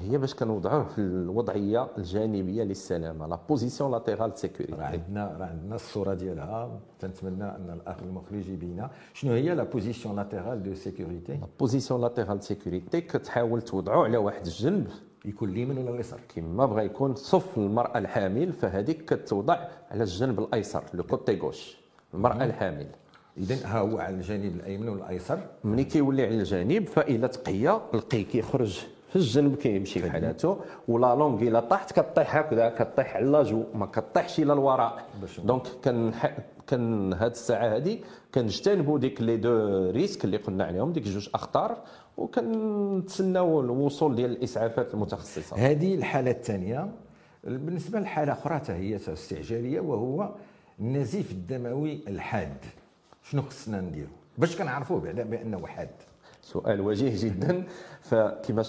هي 0.00 0.18
باش 0.18 0.34
كنوضعوه 0.34 0.84
في 0.84 0.98
الوضعية 0.98 1.88
الجانبية 1.98 2.62
للسلامة 2.62 3.26
la 3.26 3.38
position 3.48 3.90
latérale 3.90 4.30
de 4.30 4.36
sécurité 4.36 4.82
عندنا 4.82 5.36
راه 5.40 5.46
عندنا 5.46 5.74
الصورة 5.74 6.14
ديالها. 6.14 6.80
تنتمنى 7.00 7.44
أن 7.44 7.80
الأخ 7.80 7.96
المخرج 8.02 8.48
يبينها 8.48 8.90
شنو 9.14 9.32
هي 9.32 9.54
la 9.54 9.62
position 9.62 10.16
latérale 10.16 10.62
de 10.62 10.74
sécurité 10.74 11.32
لا 11.32 11.46
بوزيسيون 11.60 12.00
لاتيرال 12.00 12.42
سيكوريتي 12.42 13.00
كتحاول 13.00 13.62
توضعو 13.62 14.04
على 14.04 14.16
واحد 14.16 14.46
الجنب. 14.46 14.86
يكون 15.24 15.48
اليمين 15.48 15.78
ولا 15.78 15.90
اليسار؟ 15.90 16.20
كما 16.34 16.66
بغى 16.66 16.84
يكون 16.84 17.14
صف 17.14 17.58
المرأة 17.58 17.98
الحامل 17.98 18.52
فهذيك 18.52 19.14
كتوضع 19.14 19.58
على 19.90 20.02
الجنب 20.02 20.38
الأيسر 20.38 20.84
le 20.94 21.02
côté 21.02 21.38
gauche 21.38 21.76
المرأة 22.14 22.44
الحامل. 22.44 22.86
اذا 23.38 23.66
ها 23.66 23.78
هو 23.78 23.98
على 23.98 24.14
الجانب 24.14 24.56
الأيمن 24.56 24.88
والأيسر. 24.88 25.38
ملي 25.64 25.84
كيولي 25.84 26.26
على 26.26 26.34
الجانب 26.34 26.86
فإلا 26.86 27.26
تقيا 27.26 27.80
القي 27.94 28.22
كيخرج. 28.22 28.86
الجنب 29.16 29.56
كيمشي 29.56 30.00
في 30.00 30.10
حالته 30.10 30.58
و 30.88 30.97
la 30.97 31.14
langue 31.14 31.42
إلا 31.42 31.60
طاحت 31.60 32.00
كطيح 32.00 32.36
هكذا 32.36 32.68
كطيح 32.68 33.16
على 33.16 33.26
la 33.26 33.39
joue 33.39 33.64
ما 33.74 33.86
كطيحش 33.86 34.40
إلى 34.40 34.52
الوراء. 34.52 35.06
donc 35.44 35.62
كان 35.82 36.12
كان 36.66 37.12
هاد 37.12 37.30
الساعة 37.30 37.76
هذه 37.76 37.98
كنجتنبوا 38.34 38.98
ديك 38.98 39.20
les 39.20 39.36
deux 39.36 39.90
risques 39.90 40.24
اللي 40.24 40.36
قلنا 40.36 40.64
عليهم 40.64 40.92
ديك 40.92 41.02
جوج 41.02 41.28
أخطار. 41.34 41.76
وكنتسناو 42.16 43.60
الوصول 43.60 44.14
ديال 44.14 44.30
الإسعافات 44.30 44.94
المتخصصة. 44.94 45.56
هذه 45.56 45.94
الحالة 45.94 46.30
الثانية. 46.30 46.88
بالنسبة 47.44 48.00
لحالة 48.00 48.32
أخرى 48.32 48.54
حتى 48.54 48.72
هي 48.72 48.96
استعجالية 48.96 49.80
وهو 49.80 50.30
النزيف 50.80 51.32
الدموي 51.32 52.00
الحاد. 52.08 52.56
شنو 53.22 53.42
خصنا 53.42 53.80
نديرو؟ 53.80 54.08
باش 54.38 54.56
كنعرفوه 54.56 55.00
بعدا 55.00 55.22
بأنه 55.22 55.66
حاد. 55.66 55.90
سؤال 56.46 56.80
وجيه 56.80 57.24
جدا. 57.24 57.64
فكما 58.00 58.64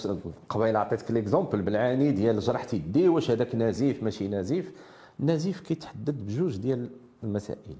قبيله 0.48 0.78
عطيتك 0.78 1.10
l'exemple 1.10 1.62
بالعاني 1.62 2.10
ديال 2.10 2.40
جرح 2.40 2.74
يدي. 2.74 3.08
واش 3.08 3.30
هذاك 3.30 3.54
نزيف؟ 3.54 4.02
ماشي 4.02 4.28
نزيف. 4.28 4.72
النزيف 5.20 5.60
كيتحدد 5.60 6.26
بجوج 6.26 6.56
ديال 6.56 6.90
المسائل. 7.24 7.76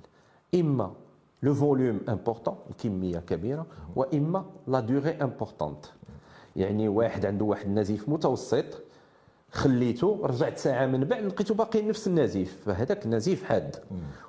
إما 0.54 0.92
le 1.42 1.54
volume 1.54 2.00
important 2.08 2.54
الكمية 2.70 3.18
كبيرة 3.18 3.66
وإما 3.96 4.44
la 4.66 4.80
durée 4.80 5.10
importante 5.10 5.86
يعني 6.56 6.88
واحد 6.88 7.26
عنده 7.26 7.44
واحد 7.44 7.66
النزيف 7.66 8.08
متوسط 8.08 8.64
خليته 9.52 10.20
رجعت 10.22 10.58
ساعة 10.58 10.86
من 10.86 11.04
بعد 11.04 11.24
لقيته 11.24 11.54
باقي 11.54 11.82
نفس 11.82 12.06
النزيف. 12.06 12.62
فهذاك 12.66 13.04
النزيف 13.04 13.44
حاد. 13.44 13.76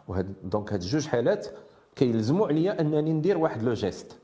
وهاد 0.07 0.33
donc 0.43 0.73
هاد 0.73 0.79
جوج 0.79 1.07
حالات 1.07 1.47
كيلزموا 1.95 2.47
عليا 2.47 2.81
أنني 2.81 3.13
ندير 3.13 3.37
واحد 3.37 3.63
le 3.63 3.73
geste 3.73 4.17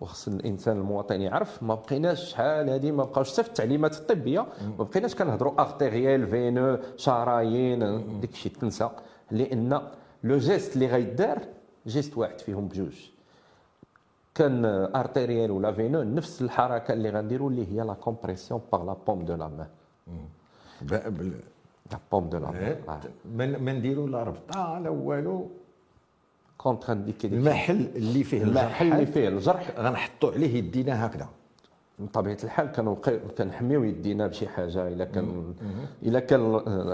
وخص 0.00 0.28
الإنسان 0.28 0.76
المواطن 0.76 1.20
يعرف 1.20 1.62
ما 1.62 1.74
بقيناش 1.74 2.30
شحال 2.30 2.70
هذه 2.70 2.90
ما 2.90 3.04
بقاوش 3.04 3.32
حتى 3.32 3.42
في 3.42 3.48
التعليمات 3.48 3.94
الطبية 3.94 4.46
ما 4.78 4.84
بقيناش 4.84 5.14
كنهضروا 5.14 5.60
artériel 5.60 6.26
veineux 6.26 6.78
شرايين 6.96 8.20
ديك 8.20 8.30
الشيء 8.32 8.52
تنسى. 8.52 8.90
لأن 9.30 9.80
le 10.24 10.38
geste 10.38 10.74
اللي 10.74 10.86
غيدار 10.86 11.38
geste 11.86 12.18
واحد 12.18 12.38
فيهم 12.40 12.68
بجوج. 12.68 13.10
كان 14.34 14.64
artériel 14.94 15.50
ولا 15.50 15.72
veineux 15.72 16.02
نفس 16.02 16.42
الحركة 16.42 16.92
اللي 16.92 17.10
غنديروا 17.10 17.50
اللي 17.50 17.66
هي 17.72 17.80
la 17.84 17.94
compression 17.94 18.60
par 18.72 18.84
la 18.84 18.96
paume 19.06 19.24
de 19.24 19.34
la 19.34 19.48
main 19.48 19.66
la 21.92 21.98
paume 22.12 22.28
de 22.28 22.38
la 22.38 22.50
main 22.50 22.76
ما 23.36 23.58
ما 23.58 23.72
نديرو 23.72 24.06
لا 24.06 24.22
ربطة 24.22 24.78
لا 24.78 24.90
والو. 24.90 25.50
contre-indiqué 26.62 27.26
المحل 27.26 27.88
اللي 27.96 28.24
فيه 28.24 28.42
المحل 28.42 28.92
اللي 28.92 29.06
فيه 29.06 29.28
الجرح 29.28 29.70
غنحطوا 29.78 30.32
عليه 30.32 30.56
يدينا 30.56 31.06
هكذا. 31.06 31.28
بطبيعة 31.98 32.38
الحال 32.44 32.72
كنوقي 32.72 33.18
كنحميو 33.38 33.84
يدينا 33.84 34.26
بشي 34.26 34.48
حاجة. 34.48 34.88
إلا 34.88 35.04
كان 35.04 35.54
إلا 36.02 36.20
كان 36.20 36.42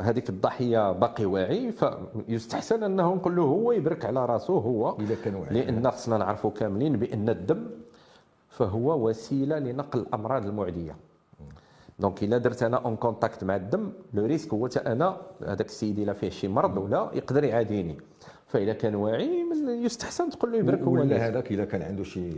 هذيك 0.03 0.29
الضحية 0.29 0.93
باقي 0.93 1.25
واعي 1.25 1.73
فيستحسن 1.73 2.83
أنه 2.83 3.15
نقول 3.15 3.37
له 3.37 3.43
هو 3.43 3.73
يبرك 3.73 4.05
على 4.05 4.27
راسه 4.27 4.55
هو. 4.55 4.97
إلا 5.01 5.15
كان 5.25 5.35
واعي. 5.35 5.55
لأن 5.55 5.91
خصنا 5.91 6.17
نعرفوا 6.19 6.51
كاملين 6.51 6.97
بأن 6.97 7.29
الدم 7.29 7.67
فهو 8.49 9.09
وسيلة 9.09 9.59
لنقل 9.59 10.01
الأمراض 10.01 10.47
المعدية. 10.47 10.97
donc 11.99 12.23
إلا 12.25 12.39
درت 12.39 12.63
أنا 12.63 12.77
en 12.77 12.97
contact 12.97 13.45
مع 13.45 13.57
الدم 13.57 13.91
le 14.15 14.27
risque 14.27 14.55
هو 14.55 14.67
تا 14.67 14.93
أنا 14.93 15.17
هذاك 15.47 15.67
السيد 15.67 15.99
إلا 15.99 16.13
فيه 16.13 16.31
شي 16.31 16.49
مرض 16.49 16.77
ولا 16.77 17.11
يقدر 17.15 17.45
يعاديني. 17.45 17.97
فاذا 18.57 18.73
كان 18.73 18.95
واعي 18.95 19.45
يستحسن 19.85 20.31
تقول 20.31 20.53
له 20.53 20.59
يبرك 20.59 20.81
هو 20.81 20.93
ولا 20.93 21.29
هذاك 21.29 21.53
الا 21.53 21.65
كان 21.65 21.83
عنده 21.83 22.05
شي 22.05 22.31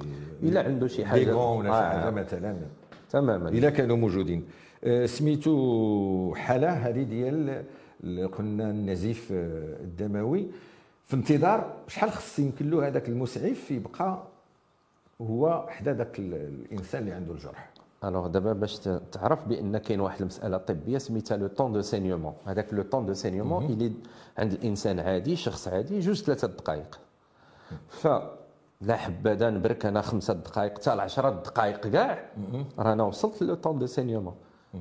إلا 0.42 0.62
عنده 0.62 0.86
شي 0.86 1.04
حاجة. 1.04 1.24
des 1.24 1.37
gants 1.37 1.58
ولا 1.58 1.70
شي 1.70 1.76
آه، 1.78 2.00
حاجة 2.00 2.10
مثلا 2.10 2.56
تماما. 3.10 3.48
الا 3.48 3.70
كانوا 3.70 3.96
موجودين. 3.96 4.44
آه، 4.84 5.06
سميتو 5.06 6.34
حالة 6.34 6.70
هذه 6.70 7.02
ديال 7.02 7.64
قلنا 8.38 8.70
النزيف 8.70 9.32
آه، 9.32 9.76
الدموي. 9.80 10.46
في 11.04 11.14
انتظار 11.16 11.74
شحال 11.88 12.10
خص 12.10 12.38
يمكن 12.38 12.70
له 12.70 12.86
هذاك 12.86 13.08
المسعف 13.08 13.70
يبقى 13.70 14.22
هو 15.20 15.66
حدا 15.68 15.92
ذاك 15.94 16.18
ال- 16.18 16.34
الإنسان 16.34 17.02
اللي 17.02 17.12
عنده 17.12 17.32
الجرح؟ 17.32 17.70
alors 18.04 18.26
دابا 18.26 18.52
باش 18.52 18.78
تعرف 19.12 19.48
بأن 19.48 19.78
كاين 19.78 20.00
واحد 20.00 20.20
المسألة 20.20 20.56
طبية 20.56 20.98
سميتها 20.98 21.36
le 21.36 21.46
temps 21.46 21.72
de 21.72 21.80
saignement 21.80 22.32
هذاك 22.44 22.74
le 22.74 22.82
temps 22.82 23.06
de 23.06 23.12
saignement 23.12 23.64
اللي 23.64 23.92
عند 24.38 24.52
الإنسان 24.52 25.00
عادي 25.00 25.36
شخص 25.36 25.68
عادي 25.68 26.00
جوج 26.00 26.22
ثلاثة 26.22 26.48
دقائق. 26.48 26.98
فلا 27.88 28.96
حبذا 28.96 29.50
نبرك 29.50 29.86
أنا 29.86 30.00
خمسة 30.00 30.34
دقائق 30.34 30.78
حتى 30.78 30.94
ل 30.94 31.00
10 31.00 31.30
دقائق 31.30 31.86
كاع. 31.86 32.30
رانا 32.78 33.02
وصلت 33.02 33.42
le 33.42 33.54
temps 33.54 33.78
de 33.78 33.86
saignement 33.86 34.34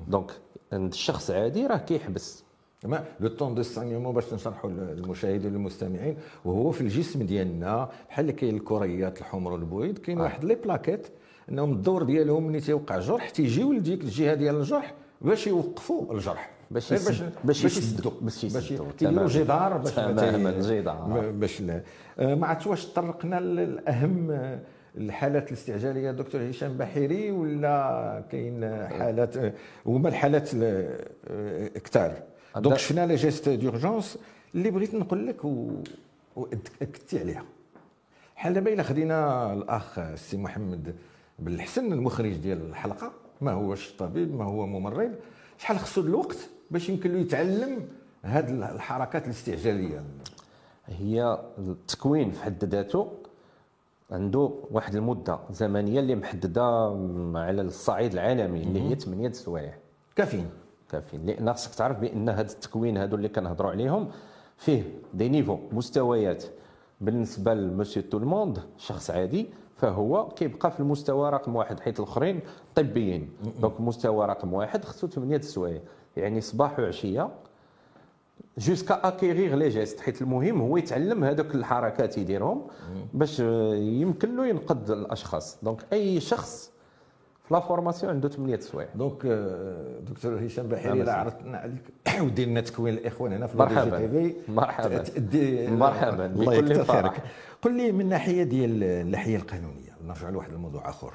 donc 0.08 0.32
عند 0.74 0.92
الشخص 0.92 1.32
عادي 1.32 1.68
راه 1.68 1.78
كيحبس. 1.78 2.44
ما 2.84 3.04
le 3.20 3.28
temps 3.28 3.56
de 3.56 3.62
saignement 3.62 4.14
باش 4.14 4.34
نشرحوا 4.34 4.70
للمشاهدين 4.70 5.54
والمستمعين 5.54 6.18
وهو 6.46 6.72
في 6.72 6.82
الجسم 6.82 7.24
ديالنا 7.24 7.90
بحال 8.10 8.26
اللي 8.26 8.34
كاين 8.34 8.56
الكريات 8.56 9.20
الحمر 9.20 9.52
والبويض 9.52 9.98
كاين 9.98 10.22
واحد 10.22 10.44
les 10.44 10.56
plaquettes 10.56 11.08
انهم 11.50 11.72
الدور 11.72 12.04
ديالهم 12.04 12.48
ملي 12.48 12.60
تيوقع 12.60 13.00
جرح 13.00 13.30
تيجيو 13.30 13.74
لديك 13.74 14.02
الجهة 14.04 14.34
ديال 14.34 14.56
الجرح 14.56 14.94
باش 15.22 15.48
يوقفوا 15.48 16.14
الجرح 16.14 16.50
باش 16.72 16.92
يسد- 16.92 17.06
باش 17.46 17.64
يسدوا. 17.64 18.12
باش 18.22 18.46
باش 18.46 18.72
يسدوا. 18.72 18.88
جدار 19.28 19.78
باش 19.78 19.92
تماما، 19.94 20.52
جدار. 20.52 21.30
باش 21.32 21.62
آه، 22.20 22.36
ما 22.36 22.48
عرفتش 22.48 22.68
واش 22.68 22.86
طرقنا 22.86 23.40
لاهم 23.40 24.32
آه، 24.32 24.60
الحالات 24.98 25.48
الاستعجالية 25.48 26.12
دكتور 26.12 26.50
هشام 26.50 26.78
بحيري 26.78 27.32
ولا 27.32 28.24
كاين 28.32 28.88
حالات 28.88 29.38
آه، 29.38 29.54
هما 29.86 30.10
الحالات 30.10 30.50
ال- 30.54 31.74
كتار 31.84 32.14
donc 32.58 32.78
شفنا 32.78 33.06
les 33.06 33.16
gestes 33.16 33.50
d'urgence 33.50 34.18
اللي 34.56 34.72
بغيت 34.72 34.96
نقول 34.96 35.28
لك 35.28 35.46
واكدتي 36.36 37.20
عليها 37.20 37.44
بحال 38.36 38.54
دابا 38.54 38.74
إلا 38.74 38.84
خدينا 38.84 39.54
الأخ 39.54 40.00
السي 40.00 40.38
محمد 40.38 40.96
بالحسن 41.40 41.94
المخرج 41.94 42.34
ديال 42.34 42.62
الحلقة. 42.70 43.12
ما 43.42 43.52
هوش 43.52 43.92
طبيب 44.00 44.36
ما 44.36 44.46
هو 44.46 44.66
ممرض. 44.66 45.12
شحال 45.58 45.80
خصو 45.80 46.02
الوقت 46.02 46.38
باش 46.72 46.90
يمكن 46.90 47.14
له 47.14 47.20
يتعلم 47.20 47.88
هاد 48.24 48.50
الحركات 48.50 49.26
الاستعجالية؟ 49.26 50.04
هي 50.86 51.40
التكوين 51.58 52.32
في 52.32 52.44
حد 52.44 52.66
ذاته. 52.66 53.12
عنده 54.12 54.52
واحد 54.72 54.96
المدة 54.96 55.40
زمنية 55.52 56.00
اللي 56.00 56.16
محددة 56.16 56.64
على 57.36 57.62
الصعيد 57.62 58.14
العالمي 58.14 58.64
اللي 58.64 58.82
هي 58.82 58.96
8 58.96 59.32
سوايع 59.32 59.74
كافيين. 60.16 60.50
كافيين. 60.92 61.26
لأن 61.26 61.54
خصك 61.54 61.76
تعرف 61.76 62.00
بأن 62.00 62.30
هذا 62.30 62.52
التكوين 62.52 62.98
هادو 62.98 63.16
اللي 63.16 63.30
كنهضروا 63.30 63.72
عليهم 63.72 64.12
فيه 64.58 64.84
des 65.14 65.30
niveaux 65.30 65.58
مستويات. 65.72 66.44
بالنسبة 67.02 67.54
ل 67.54 67.60
monsieur 67.60 68.04
tout 68.04 68.18
le 68.18 68.30
monde 68.30 68.60
شخص 68.78 69.12
عادي. 69.12 69.48
فهو 69.78 70.30
كيبقى 70.30 70.72
في 70.72 70.80
المستوى 70.80 71.30
رقم 71.30 71.56
واحد 71.56 71.80
حيث 71.80 72.00
الآخرين 72.00 72.40
طبيين 72.76 73.30
donc 73.62 73.82
مستوى 73.82 74.26
رقم 74.26 74.54
واحد 74.54 74.86
خصو 74.86 75.08
8 75.08 75.42
سوايع 75.42 75.82
يعني 76.18 76.42
صباح 76.42 76.80
وعشية 76.80 77.30
jusqu'à 78.58 79.08
acquérir 79.08 79.56
les 79.56 79.70
gestes 79.70 80.00
حيت 80.00 80.22
المهم 80.22 80.62
هو 80.62 80.78
يتعلم 80.78 81.24
هذوك 81.24 81.56
الحركات 81.56 82.18
يديرهم 82.18 82.62
باش 83.14 83.40
يمكن 83.80 84.36
له 84.36 84.48
ينقذ 84.48 84.92
الأشخاص 84.92 85.58
donc 85.64 85.86
أي 85.94 86.20
شخص 86.20 86.72
في 87.48 87.54
la 87.54 87.60
formation 87.60 88.14
عنده 88.14 88.30
8 88.30 88.60
سوايع 88.60 88.88
donc 88.96 89.26
آه، 89.26 90.00
دكتور 90.00 90.46
هشام 90.46 90.68
بحيري 90.68 90.98
نعم، 90.98 90.98
لا 90.98 91.06
سيدي. 91.06 91.12
عرضنا 91.12 91.58
عليك 91.58 91.94
ودير 92.26 92.48
لنا 92.48 92.62
تكوين 92.62 92.94
الإخوان 92.94 93.34
هنا 93.34 93.48
في 93.48 93.58
مرحبا. 93.58 93.98
الجي 93.98 94.30
تي 94.30 94.34
في 94.46 94.52
مرحبا. 94.52 95.06
مرحبا. 95.72 96.28
بكل 96.28 96.76
فرح. 96.76 97.24
قل 97.62 97.78
لي 97.78 97.92
من 97.92 98.02
الناحيه 98.02 98.44
ديال 98.44 98.84
الناحية 98.84 99.36
القانونية 99.36 99.98
نرجع 100.06 100.30
لواحد 100.30 100.54
الموضوع 100.54 100.90
آخر. 100.90 101.14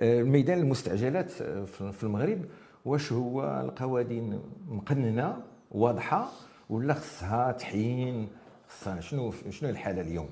آه، 0.00 0.22
ميدان 0.22 0.58
المستعجلات 0.58 1.42
آه، 1.42 1.64
في 1.64 2.02
المغرب 2.02 2.44
واش 2.84 3.12
هو 3.12 3.60
القوانين 3.64 4.40
مقننة 4.68 5.36
واضحة 5.70 6.28
ولا 6.70 6.94
خصها 6.94 7.52
تحيين 7.52 8.28
خصها 8.68 9.00
شنو 9.00 9.32
شنو 9.50 9.70
الحالة 9.70 10.00
اليوم؟ 10.00 10.28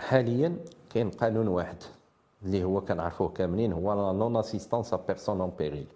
حاليا 0.00 0.56
كاين 0.94 1.10
قانون 1.10 1.48
واحد 1.48 1.76
اللي 2.44 2.64
هو 2.64 2.80
كنعرفوه 2.80 3.28
كاملين 3.28 3.72
هو 3.72 3.92
la 3.94 4.18
non-assistance 4.18 4.94
à 4.94 4.96
personne 5.08 5.40
en 5.40 5.52
péril 5.58 5.86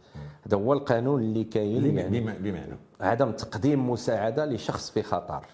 هذا 0.47 0.57
هو 0.57 0.73
القانون 0.73 1.21
اللي 1.23 1.45
كاين 1.45 1.99
يعني 1.99 2.21
بمعنى؟ 2.21 2.77
عدم 3.01 3.31
تقديم 3.33 3.91
مساعدة 3.91 4.45
لشخص 4.47 4.91
في 4.91 5.03
خطر. 5.03 5.47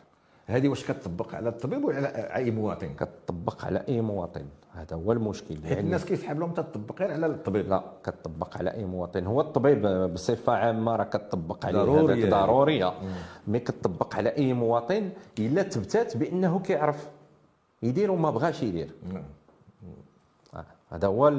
هذه 0.46 0.68
واش 0.68 0.84
كتطبق 0.84 1.34
على 1.34 1.48
الطبيب 1.48 1.84
ولا 1.84 1.96
على 1.96 2.08
أي 2.34 2.50
مواطن؟ 2.50 2.94
كتطبق 2.94 3.64
على 3.64 3.84
أي 3.88 4.00
مواطن. 4.00 4.44
هذا 4.72 4.96
هو 4.96 5.12
المشكل. 5.12 5.56
حيت 5.64 5.78
الناس 5.78 6.04
كيسحب 6.04 6.40
لهم 6.40 6.52
تطبق 6.52 7.02
غير 7.02 7.12
على 7.12 7.26
الطبيب. 7.26 7.68
لا 7.68 7.84
كتطبق 8.04 8.56
على 8.56 8.74
أي 8.74 8.84
مواطن. 8.84 9.26
هو 9.26 9.40
الطبيب 9.40 9.86
بصفة 9.86 10.52
عامة 10.52 10.96
راه 10.96 11.04
كتطبق 11.04 11.66
عليه. 11.66 11.78
ضرورية. 11.78 12.14
هذاك 12.14 12.30
ضروريه 12.30 12.92
mais 13.46 13.58
كتطبق 13.58 14.16
على 14.16 14.28
أي 14.28 14.52
مواطن 14.52 15.10
إلا 15.38 15.62
تبتات 15.62 16.16
بأنه 16.16 16.60
كيعرف. 16.60 17.08
يدير 17.82 18.10
وما 18.10 18.30
بغاش 18.30 18.62
يدير. 18.62 18.90
آه، 20.54 20.64
هذا 20.90 21.08
هو. 21.08 21.32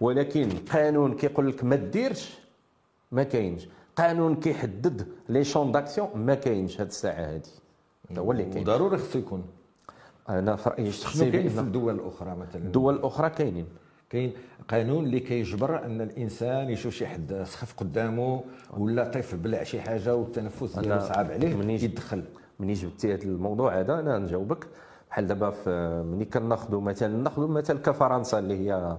ولكن 0.00 0.48
قانون 0.72 1.14
كيقول 1.14 1.48
لك 1.48 1.64
ما 1.64 1.76
ديرش 1.76 2.38
ما 3.12 3.22
كاينش. 3.22 3.68
قانون 3.96 4.36
كيحدد 4.36 5.08
les 5.28 5.44
champs 5.44 5.72
d'action 5.72 6.08
ما 6.14 6.34
كاينش 6.34 6.80
هاد 6.80 6.86
الساعة 6.86 7.20
هذه 7.20 7.42
هذا 8.10 8.20
هو 8.20 8.32
اللي 8.32 8.44
كاين 8.44 8.62
وضروري 8.62 8.98
خصو 8.98 9.18
يكون. 9.18 9.44
أنا 10.28 10.56
في 10.56 10.68
رايي 10.70 10.88
الشخصي 10.88 11.30
كاين 11.30 11.48
في 11.48 11.60
الدول 11.60 11.94
الأخرى 11.94 12.34
مثلا. 12.36 12.62
الدول 12.62 12.94
الاخرى 12.96 13.30
كاينين. 13.30 13.66
كاين 14.10 14.32
قانون 14.68 15.04
اللي 15.04 15.20
كيجبر 15.20 15.84
أن 15.84 16.00
الإنسان 16.00 16.70
يشوف 16.70 16.94
شي 16.94 17.06
حد 17.06 17.42
سخف 17.46 17.74
قدامه 17.76 18.44
ولا 18.76 19.04
طيف 19.08 19.34
بلع 19.34 19.62
شي 19.62 19.80
حاجة 19.80 20.14
والتنفس 20.16 20.78
ديالو 20.78 21.00
صعب 21.00 21.30
عليه 21.30 21.54
مني- 21.54 21.74
يدخل. 21.82 22.24
مني 22.60 22.72
جبتي 22.72 23.14
هذا 23.14 23.22
الموضوع 23.22 23.80
هذا 23.80 24.00
أنا 24.00 24.18
نجاوبك. 24.18 24.66
بحال 25.10 25.26
دابا 25.26 25.50
في 25.50 26.02
ملي 26.06 26.24
كناخذوا 26.24 26.80
مثلا 26.80 27.16
ناخذوا 27.22 27.48
مثال 27.48 27.82
كفرنسا 27.82 28.38
اللي 28.38 28.54
هي 28.70 28.96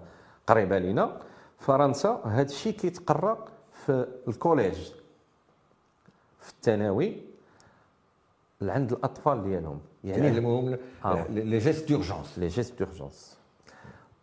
قريبة 0.48 0.78
لينا. 0.78 1.18
فرنسا 1.60 2.22
هذا 2.26 2.42
الشيء 2.42 2.74
كيتقرا 2.74 3.46
في 3.86 4.06
ال 4.28 4.34
collège 4.34 4.76
في 6.40 6.50
الثانوي. 6.52 7.29
عند 8.62 8.92
الأطفال 8.92 9.44
ديالهم. 9.44 9.80
يعني 10.04 10.28
يعلموهم 10.28 10.78
آه. 11.06 11.28
les 11.30 11.58
gestes 11.58 11.90
d'urgence 11.90 12.40
les 12.40 12.48
gestes 12.48 12.80
d'urgence 12.80 13.38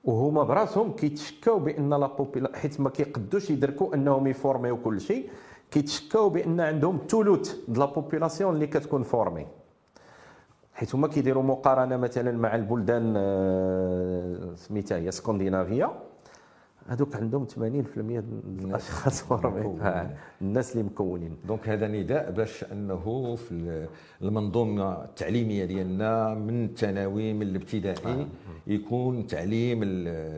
وهما 0.04 0.42
براسهم 0.42 0.92
كيتشكاو 0.92 1.58
بأن 1.58 1.90
la 1.90 2.06
popula- 2.06 2.56
حيت 2.56 2.80
ما 2.80 2.90
كيقدوش 2.90 3.50
يدركوا 3.50 3.94
أنهم 3.94 4.26
يفورميو 4.26 4.76
كل 4.76 5.00
شيء 5.00 5.30
كيتشكاو 5.70 6.28
بأن 6.28 6.60
عندهم 6.60 6.98
ثلث 7.08 7.54
د 7.68 7.78
la 7.78 7.84
population 7.84 8.54
اللي 8.54 8.66
كتكون 8.66 9.02
formée. 9.02 9.46
حيت 10.74 10.94
هما 10.94 11.08
كيديروا 11.08 11.42
مقارنة 11.42 11.96
مثلا 11.96 12.32
مع 12.32 12.54
البلدان 12.54 13.14
آه، 13.16 14.54
سميتها 14.54 14.98
هي 14.98 15.08
اسكندنافيا 15.08 15.90
هذوك 16.88 17.16
عندهم 17.16 17.46
80% 17.46 18.20
د 18.20 18.24
الأشخاص. 18.64 19.32
آه، 19.82 20.10
الناس 20.42 20.72
اللي 20.72 20.82
مكونين. 20.82 21.36
donc 21.48 21.68
هذا 21.68 21.88
نداء 21.88 22.30
باش 22.30 22.64
أنه 22.72 23.34
في 23.36 23.52
ال- 23.52 23.88
المنظومة 24.22 25.04
التعليمية 25.04 25.64
ديالنا 25.64 26.34
من 26.34 26.64
الثانوي 26.64 27.32
من 27.32 27.42
الابتدائي 27.42 28.26
يكون 28.66 29.26
تعليم 29.26 29.82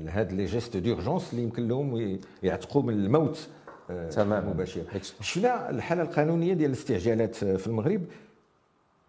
هاد 0.08 0.32
les 0.32 0.44
gestes 0.44 0.76
d'urgence 0.76 1.30
اللي 1.32 1.42
يمكن 1.44 1.68
لهم 1.68 2.18
يعتقوا 2.42 2.82
من 2.82 2.94
الموت 2.94 3.48
آه، 3.90 4.08
تماماً. 4.08 4.50
مباشر 4.50 4.82
شفنا 5.20 5.70
الحالة 5.70 6.02
القانونية 6.02 6.54
ديال 6.54 6.70
الاستعجالات 6.70 7.34
في 7.34 7.66
المغرب 7.66 8.00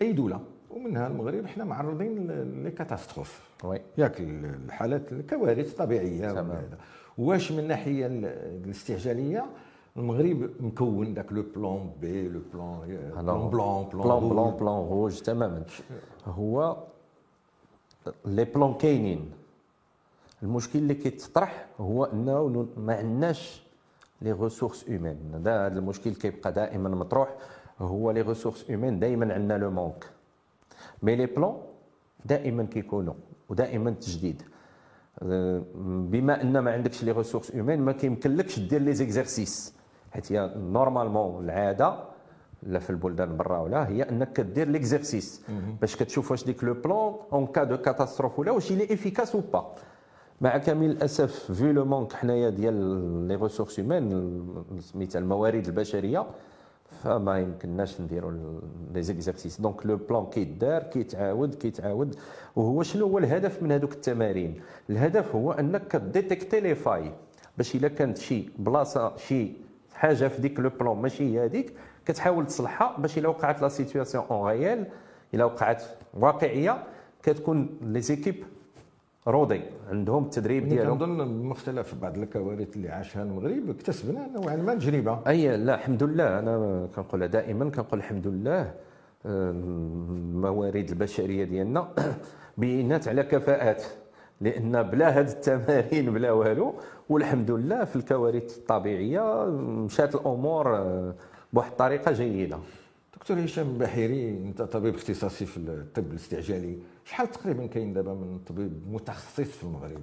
أي 0.02 0.12
دولة؟ 0.14 0.40
ومنها 0.70 1.08
المغرب 1.08 1.46
حنا 1.46 1.64
معرضين 1.64 2.28
لي 2.64 2.72
كاتاستروف 2.72 3.42
وي. 3.64 3.82
ياك 3.98 4.16
الحالات 4.20 5.12
الكوارث 5.12 5.72
الطبيعية. 5.72 6.32
واش 7.20 7.52
من 7.52 7.60
الناحيه 7.60 8.06
ال- 8.06 8.26
الاستعجالية 8.66 9.46
المغرب 9.98 10.50
مكون 10.60 11.14
داك 11.14 11.34
لو 11.34 11.44
بلان 11.56 11.90
بي 12.02 12.28
لو 12.30 12.42
بلان 12.54 12.80
بلان 13.16 13.50
بلان 13.50 13.84
بلان 13.94 14.20
بلان 14.30 14.52
بلان 14.60 14.90
روج 14.90 15.20
تماما. 15.22 15.64
هو 16.26 16.78
لي 18.26 18.44
بلان 18.46 18.74
كاينين. 18.74 19.32
المشكل 20.44 20.80
اللي 20.80 20.94
كيتطرح 20.94 21.68
هو 21.80 22.06
إنه 22.06 22.68
ما 22.78 22.96
عندناش 22.96 23.64
les 24.22 24.32
ressources 24.32 24.90
humaines 24.90 25.18
هذا 25.36 25.68
المشكل 25.68 26.14
كيبقى 26.16 26.52
دائما 26.52 26.90
مطروح. 26.90 27.30
هو 27.80 28.12
les 28.12 28.22
ressources 28.22 28.66
humaines 28.72 29.00
دائما 29.00 29.34
عندنا 29.34 29.58
le 29.58 29.72
manque 29.72 30.10
mais 31.04 31.16
les 31.16 31.26
plans 31.26 31.58
دائما 32.26 32.64
كيكونوا 32.64 33.14
ودائما 33.50 33.92
تجديد. 33.92 34.42
بما 36.12 36.42
ان 36.42 36.60
ما 36.60 36.72
عندكش 36.72 37.04
les 37.04 37.12
ressources 37.12 37.56
humaines 37.56 37.80
ما 37.82 37.92
كيمكنلكش 37.92 38.60
دير 38.60 38.82
les 38.82 38.94
exercices 38.94 39.74
حيت 40.12 40.32
هي 40.32 40.54
normalement 40.58 41.44
العادة 41.46 41.96
لا 42.64 42.80
في 42.80 42.90
البلدان 42.90 43.38
برا 43.38 43.60
ولا 43.60 43.88
هي 43.88 44.04
أنك 44.04 44.34
كدير 44.34 44.68
l'exercice 44.68 45.42
باش 45.82 45.96
كتشوف 45.96 46.32
واش 46.32 46.44
ديك 46.44 46.64
le 46.64 46.74
plan 46.74 47.14
en 47.34 47.48
cas 47.48 47.64
de 47.64 47.78
catastrophe 47.78 48.40
ولا 48.40 48.52
واش 48.52 48.72
il 48.72 48.94
est 48.94 49.05
efficace 49.05 49.36
ou 49.36 49.40
pas 49.54 49.76
مع 50.42 50.58
كامل 50.58 50.90
الأسف 50.92 51.52
في 51.52 51.74
le 51.74 51.86
manque 51.86 52.14
حنايا 52.14 52.50
ديال 52.50 52.74
les 53.28 53.36
ressources 53.36 53.80
humaines 53.80 54.44
سميتها 54.80 55.20
الموارد 55.20 55.66
البشرية 55.68 56.26
فما 57.04 57.40
يمكنناش 57.40 58.02
نديروا 58.02 58.32
les 58.94 59.02
exercices 59.02 59.62
donc 59.62 59.86
le 59.86 59.96
plan 59.98 60.26
كيدار 60.26 60.84
كيتعاود 60.84 61.56
كيتعاود 61.56 62.16
وهو 62.56 62.84
شنو 62.84 63.06
هو 63.06 63.18
الهدف 63.18 63.64
من 63.64 63.72
هذوك 63.72 63.94
التمارين؟ 63.94 64.62
الهدف 64.90 65.36
هو 65.36 65.52
أنك 65.52 65.88
كـ 65.88 65.96
détecter 65.96 66.60
les 66.60 66.76
failles. 66.76 67.12
باش 67.58 67.76
إلا 67.76 67.88
كانت 67.88 68.18
شي 68.18 68.50
بلاصة 68.58 69.18
شي 69.18 69.52
حاجة 69.94 70.28
في 70.28 70.42
ديك 70.42 70.60
le 70.60 70.70
plan 70.70 70.98
ماشي 70.98 71.24
هي 71.24 71.46
هذيك 71.46 71.74
كتحاول 72.06 72.46
تصلحها 72.46 72.98
باش 72.98 73.18
إلا 73.18 73.28
وقعت 73.30 73.62
la 73.62 73.70
situation 73.70 74.26
en 74.32 74.48
réel 74.50 74.86
إلا 75.34 75.46
وقعت 75.46 75.84
واقعية 76.14 76.84
كتكون 77.24 77.80
les 77.82 78.02
équipes 78.02 78.36
rodées 79.30 79.62
عندهم 79.90 80.24
التدريب 80.24 80.70
ديالهم؟ 80.70 80.98
كنظن 81.00 81.42
بمختلف 81.42 81.96
بعض 81.96 82.18
الكوارث 82.18 82.76
اللي 82.76 82.90
عاشها 82.90 83.24
المغرب 83.24 83.70
اكتسبنا 83.70 84.28
نوعا 84.28 84.56
ما 84.56 84.76
تجربه 84.76 85.20
أي 85.28 85.58
لا 85.58 85.76
الحمد 85.76 86.04
لله. 86.04 86.40
أنا 86.40 86.88
كنقولها 86.96 87.28
دائما 87.28 87.70
كنقول 87.70 88.00
الحمد 88.00 88.28
لله 88.28 88.74
الموارد 89.26 90.90
البشرية 90.90 91.44
ديالنا 91.44 91.88
بينات 92.58 93.08
على 93.08 93.24
كفاءات 93.24 93.84
لأن 94.42 94.84
بلا 94.84 95.20
هاد 95.20 95.28
التمارين 95.28 96.14
بلا 96.14 96.32
والو 96.32 96.74
والحمد 97.10 97.52
لله 97.52 97.86
في 97.86 97.96
الكوارث 97.96 98.58
الطبيعية 98.58 99.46
مشات 99.86 100.16
الأمور 100.16 100.78
آه، 100.78 101.14
بواحد 101.54 101.72
الطريقة 101.72 102.12
جيدة. 102.12 102.58
دكتور 103.16 103.44
هشام 103.46 103.78
بحيري 103.78 104.30
انت 104.30 104.62
طبيب 104.62 104.96
اختصاصي 104.96 105.46
في 105.46 105.58
الطب 105.58 106.12
الاستعجالي 106.12 106.78
شحال 107.06 107.32
تقريبا 107.32 107.66
كاين 107.66 107.94
دابا 107.94 108.14
من 108.14 108.40
طبيب 108.48 108.82
متخصص 108.92 109.42
في 109.42 109.64
المغرب؟ 109.64 110.02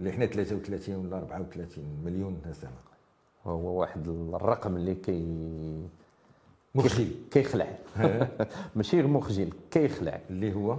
اللي 0.00 0.12
حنا 0.12 0.26
33 0.26 0.96
ولا 0.96 1.16
34 1.18 1.84
مليون 2.04 2.42
نسمه 2.50 2.70
وهو 3.44 3.80
واحد 3.80 4.08
الرقم 4.08 4.76
اللي 4.76 4.94
كي 4.94 5.26
مخجل. 6.74 7.10
كيخلع. 7.30 7.66
ماشي 8.76 8.96
غير 8.96 9.06
مخجل 9.06 9.52
كيخلع. 9.70 10.20
اللي 10.30 10.54
هو؟ 10.54 10.76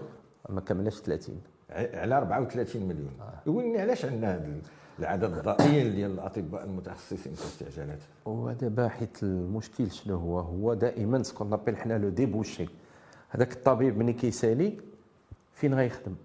ما 0.49 0.61
كملش 0.61 0.99
30 0.99 1.41
ع- 1.69 1.99
على 2.01 2.17
34 2.17 2.83
مليون. 2.83 3.11
يقولني 3.47 3.81
علاش 3.81 4.05
عندنا 4.05 4.35
هذا 4.35 4.61
العدد 5.01 5.33
الضئيل 5.33 5.95
ديال 5.95 6.11
الأطباء 6.11 6.63
المتخصصين 6.63 7.33
في 7.33 7.41
الاستعجالات. 7.41 7.99
ودابا 8.25 8.87
حيت 8.87 9.23
المشكل 9.23 9.91
شنو 9.91 10.17
هو؟ 10.17 10.39
هو 10.39 10.73
دائما 10.73 11.23
سكون 11.23 11.49
نابيل 11.49 11.77
حنا 11.77 11.97
لو 11.97 12.09
ديبوشي. 12.09 12.67
هذاك 13.29 13.53
الطبيب 13.53 13.97
ملي 13.97 14.13
كيسالي 14.13 14.77
فين 15.53 15.73
غيخدم؟ 15.73 16.15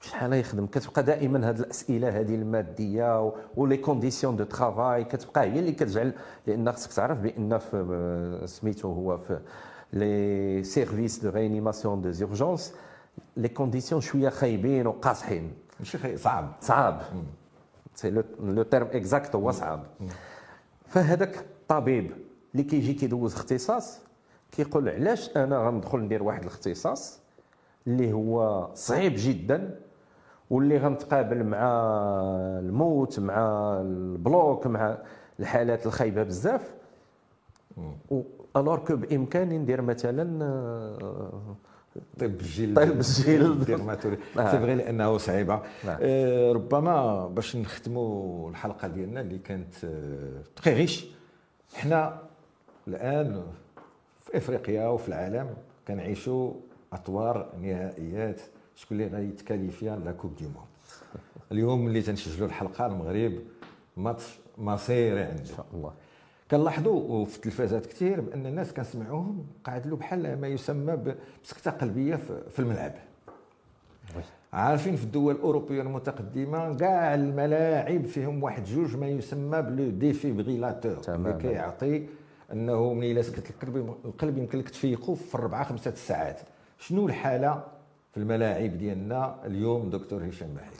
شحال 0.00 0.30
غيخدم؟ 0.30 0.66
كتبقى 0.66 1.02
دائما 1.02 1.50
هذه 1.50 1.60
الأسئلة 1.60 2.20
هذه 2.20 2.34
المادية 2.34 3.32
ولي 3.56 3.76
كونديسيون 3.76 4.36
دو 4.36 4.44
ترافاي 4.44 5.04
كتبقى 5.04 5.42
هي 5.42 5.58
اللي 5.58 5.72
كتجعل 5.72 6.12
لأن 6.46 6.72
خصك 6.72 6.92
تعرف 6.92 7.18
بأن 7.18 7.58
في 7.58 8.42
سميتو 8.46 8.92
هو 8.92 9.18
في 9.18 9.38
les 9.92 10.64
services 10.64 11.18
de 11.18 11.30
réanimation 11.30 12.02
d'urgence 12.02 12.74
les 13.36 13.48
conditions 13.48 14.00
شوية 14.00 14.28
خايبين 14.28 14.86
وقاصحين 14.86 15.52
ماشي 15.80 16.16
صعب. 16.16 16.52
صعب. 16.60 17.00
c'est 17.94 18.10
le 18.40 18.62
terme 18.62 18.86
exact 18.92 19.34
هو 19.36 19.50
صعب. 19.50 19.86
فهذاك 20.86 21.36
الطبيب 21.38 22.12
اللي 22.52 22.64
كيجي 22.64 22.94
كيدوز 22.94 23.34
اختصاص 23.34 24.00
كيقول 24.52 24.88
علاش 24.88 25.36
أنا 25.36 25.58
غندخل 25.58 25.98
ندير 25.98 26.22
واحد 26.22 26.40
الاختصاص 26.42 27.20
اللي 27.86 28.12
هو 28.12 28.68
صعيب 28.74 29.12
جدا 29.16 29.80
واللي 30.50 30.78
غنتقابل 30.78 31.44
مع 31.44 31.58
الموت 32.58 33.20
مع 33.20 33.36
ال 33.80 33.97
bloc 33.97 34.66
مع 34.66 34.98
الحالات 35.40 35.86
الخايبة 35.86 36.22
بزاف. 36.22 36.74
alors 38.56 38.76
que 38.78 38.96
بإمكاني 38.96 39.58
ندير 39.58 39.82
مثلا 39.82 40.44
آه، 40.44 41.56
طب 42.18 42.26
الجلد 42.26 42.76
طب 42.76 42.82
الجلد. 42.82 43.00
c'est 43.02 43.38
vrai 44.58 44.74
لأنه 44.74 45.18
صعيبة. 45.18 45.62
نعم. 45.84 45.98
آه، 46.02 46.52
ربما 46.52 47.26
باش 47.28 47.56
نختموا 47.56 48.50
الحلقة 48.50 48.88
ديالنا 48.88 49.20
اللي 49.20 49.38
كانت 49.38 49.74
très 50.56 50.74
riche 50.74 51.06
حنا 51.74 52.18
الآن 52.88 53.42
في 54.20 54.36
إفريقيا 54.36 54.88
وفي 54.88 55.08
العالم 55.08 55.54
كنعيشوا 55.88 56.52
أطوار 56.92 57.52
نهائيات. 57.62 58.40
شكون 58.74 59.00
اللي 59.00 59.16
غيتكاليفيا 59.16 59.96
la 59.96 60.12
Coupe 60.12 60.36
du 60.36 60.44
monde. 60.44 60.56
اليوم 61.52 61.86
اللي 61.86 62.02
تنسجلوا 62.02 62.48
الحلقة 62.48 62.86
المغرب 62.86 63.32
ماتش 63.96 64.22
مصيري 64.58 65.20
عنده 65.22 65.40
إن 65.40 65.46
شاء 65.46 65.66
الله. 65.74 65.92
كنلاحظوا 66.50 67.24
في 67.24 67.36
التلفازات 67.36 67.86
كثير 67.86 68.20
بأن 68.20 68.46
الناس 68.46 68.72
كنسمعوهم 68.72 69.46
قاعد 69.64 69.86
له 69.86 69.96
بحال 69.96 70.40
ما 70.40 70.48
يسمى 70.48 70.96
بسكتة 71.44 71.70
قلبية 71.70 72.16
في 72.50 72.58
الملعب. 72.58 72.92
عارفين 74.52 74.96
في 74.96 75.04
الدول 75.04 75.34
الأوروبية 75.34 75.82
المتقدمة 75.82 76.76
كاع 76.76 77.14
الملاعب 77.14 78.06
فيهم 78.06 78.42
واحد 78.42 78.64
جوج 78.64 78.96
ما 78.96 79.08
يسمى 79.08 79.62
ب 79.62 79.71
le 79.71 79.90
défibrillateur 79.90 80.98
اللي. 81.32 81.42
كيعطي 81.42 82.06
أنه 82.52 82.94
من 82.94 83.04
إلا 83.10 83.22
سكت 83.22 83.50
القلب 83.50 83.94
القلب 84.04 84.38
يمكن 84.38 84.58
لك 84.58 84.68
تفيقوا 84.70 85.14
في 85.14 85.38
أربعة 85.38 85.64
خمسة 85.64 85.94
ساعات. 85.94 86.40
شنو 86.78 87.06
الحالة 87.06 87.64
في 88.12 88.20
الملاعب 88.20 88.78
ديالنا 88.78 89.46
اليوم 89.46 89.90
دكتور 89.90 90.28
هشام 90.28 90.54
بحير 90.54 90.72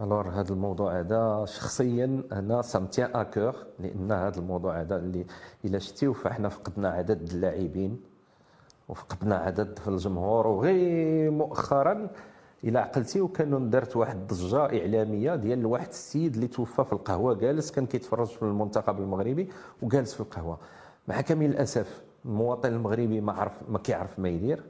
الوغ 0.00 0.28
هذا 0.28 0.52
الموضوع 0.52 1.00
هذا 1.00 1.44
شخصيا 1.48 2.22
أنا 2.32 2.62
سامتيان 2.62 3.10
اكور 3.14 3.54
لأن 3.78 4.12
هذا 4.12 4.38
الموضوع 4.38 4.80
هذا 4.80 4.96
اللي 4.96 5.26
إلا 5.64 5.78
شتيو 5.78 6.12
فإحنا 6.12 6.48
فقدنا 6.48 6.88
عدد 6.88 7.22
اللاعبين 7.32 8.00
وفقدنا 8.88 9.36
عدد 9.36 9.78
في 9.78 9.88
الجمهور 9.88 10.46
وغير 10.46 11.30
مؤخرا 11.30 12.08
إلى 12.64 12.78
عقلتي 12.78 13.20
وكانوا 13.20 13.58
درت 13.58 13.96
واحد 13.96 14.16
الضجة 14.16 14.58
إعلامية 14.58 15.34
ديال 15.34 15.66
واحد 15.66 15.88
السيد 15.88 16.34
اللي 16.34 16.48
توفى 16.48 16.84
في 16.84 16.92
القهوة 16.92 17.34
جالس 17.34 17.70
كان 17.70 17.86
كيتفرج 17.86 18.26
في 18.26 18.42
المنتخب 18.42 19.00
المغربي 19.00 19.48
وجالس 19.82 20.14
في 20.14 20.20
القهوة. 20.20 20.58
مع 21.08 21.20
كامل 21.20 21.46
الأسف 21.46 22.02
المواطن 22.24 22.72
المغربي 22.72 23.20
ما 23.20 23.32
عرف 23.32 23.52
ما 23.68 23.78
كيعرف 23.78 24.18
ما 24.18 24.28
يدير 24.28 24.62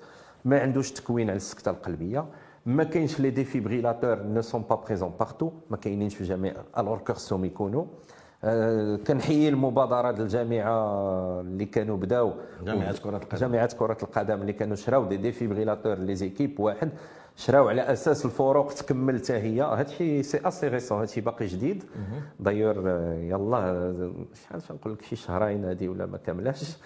ما 0.44 0.60
عندوش 0.60 0.92
تكوين 0.92 1.30
على 1.30 1.36
السكتة 1.36 1.70
القلبية. 1.70 2.26
ما 2.66 2.84
كاينش 2.84 3.20
les 3.20 3.30
défibrillateurs 3.30 4.22
ne 4.22 4.40
sont 4.40 4.62
pas 4.62 4.74
présents 4.76 5.12
partout 5.20 5.50
ما 5.70 5.76
كاينينش 5.76 6.14
في 6.14 6.24
جميع 6.24 6.54
الور 6.78 7.00
خصهم 7.08 7.44
يكونوا 7.44 7.84
كنحيي 9.06 9.48
المبادره 9.48 10.10
ديال 10.10 10.22
الجامعة 10.26 11.40
اللي 11.40 11.64
كانوا 11.64 11.96
بداو 11.96 12.32
جامعة 12.64 12.98
كرة 12.98 13.16
القدم. 13.16 13.38
جامعه 13.38 13.74
كره 13.76 13.96
القدم 14.02 14.40
اللي 14.40 14.52
كانوا 14.52 14.76
شراو 14.76 15.04
des 15.04 15.16
défibrillateurs 15.16 15.94
les 15.98 16.14
équipes 16.14 16.60
واحد 16.60 16.90
شراو 17.36 17.68
على 17.68 17.82
أساس 17.82 18.24
الفرق 18.26 18.72
تكمل 18.72 19.18
حتى 19.18 19.32
هي 19.32 19.60
هادشي 19.62 20.22
c'est 20.22 20.40
assez 20.48 20.68
récent 20.68 20.98
هادشي 20.98 21.20
باقي 21.20 21.46
جديد 21.46 21.84
d'ailleurs 22.40 22.88
يلا 23.20 23.58
شحال 24.44 24.60
نقول 24.70 24.92
لك 24.92 25.02
شي 25.02 25.16
شهرين 25.16 25.64
هادي 25.64 25.88
ولا 25.88 26.06
ما 26.06 26.16
كاملاش 26.18 26.76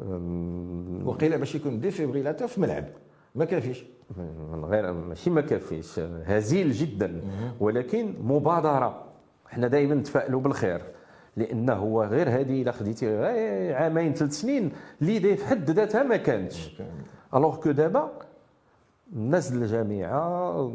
أم، 0.00 1.02
وقيل 1.08 1.38
باش 1.38 1.54
يكون 1.54 1.80
défibrillateur 1.80 2.48
في 2.48 2.60
ملعب 2.60 2.84
ما 3.36 3.44
كافيش. 3.44 3.84
من 4.52 4.64
غير 4.64 4.92
ماشي 4.92 5.30
ما 5.30 5.40
كافيش. 5.40 5.98
هزيل 6.24 6.72
جدا. 6.72 7.20
ولكن 7.60 8.14
مبادرة. 8.22 9.02
إحنا 9.46 9.68
دائما 9.68 9.94
نتفائلوا 9.94 10.40
بالخير. 10.40 10.80
لأن 11.36 11.70
هو 11.70 12.04
غير 12.04 12.28
هذه 12.28 12.62
إلا 12.62 12.72
خديتي 12.72 13.24
عامين 13.74 14.14
ثلاث 14.14 14.32
سنين. 14.32 14.72
l'idée 15.00 15.36
في 15.36 15.46
حد 15.46 15.70
ذاتها 15.70 16.02
ما 16.02 16.16
كانتش 16.16 16.82
alors 17.34 17.56
que 17.56 17.70
دابا 17.70 18.10
الناس 19.12 19.52
الجامعة 19.52 20.72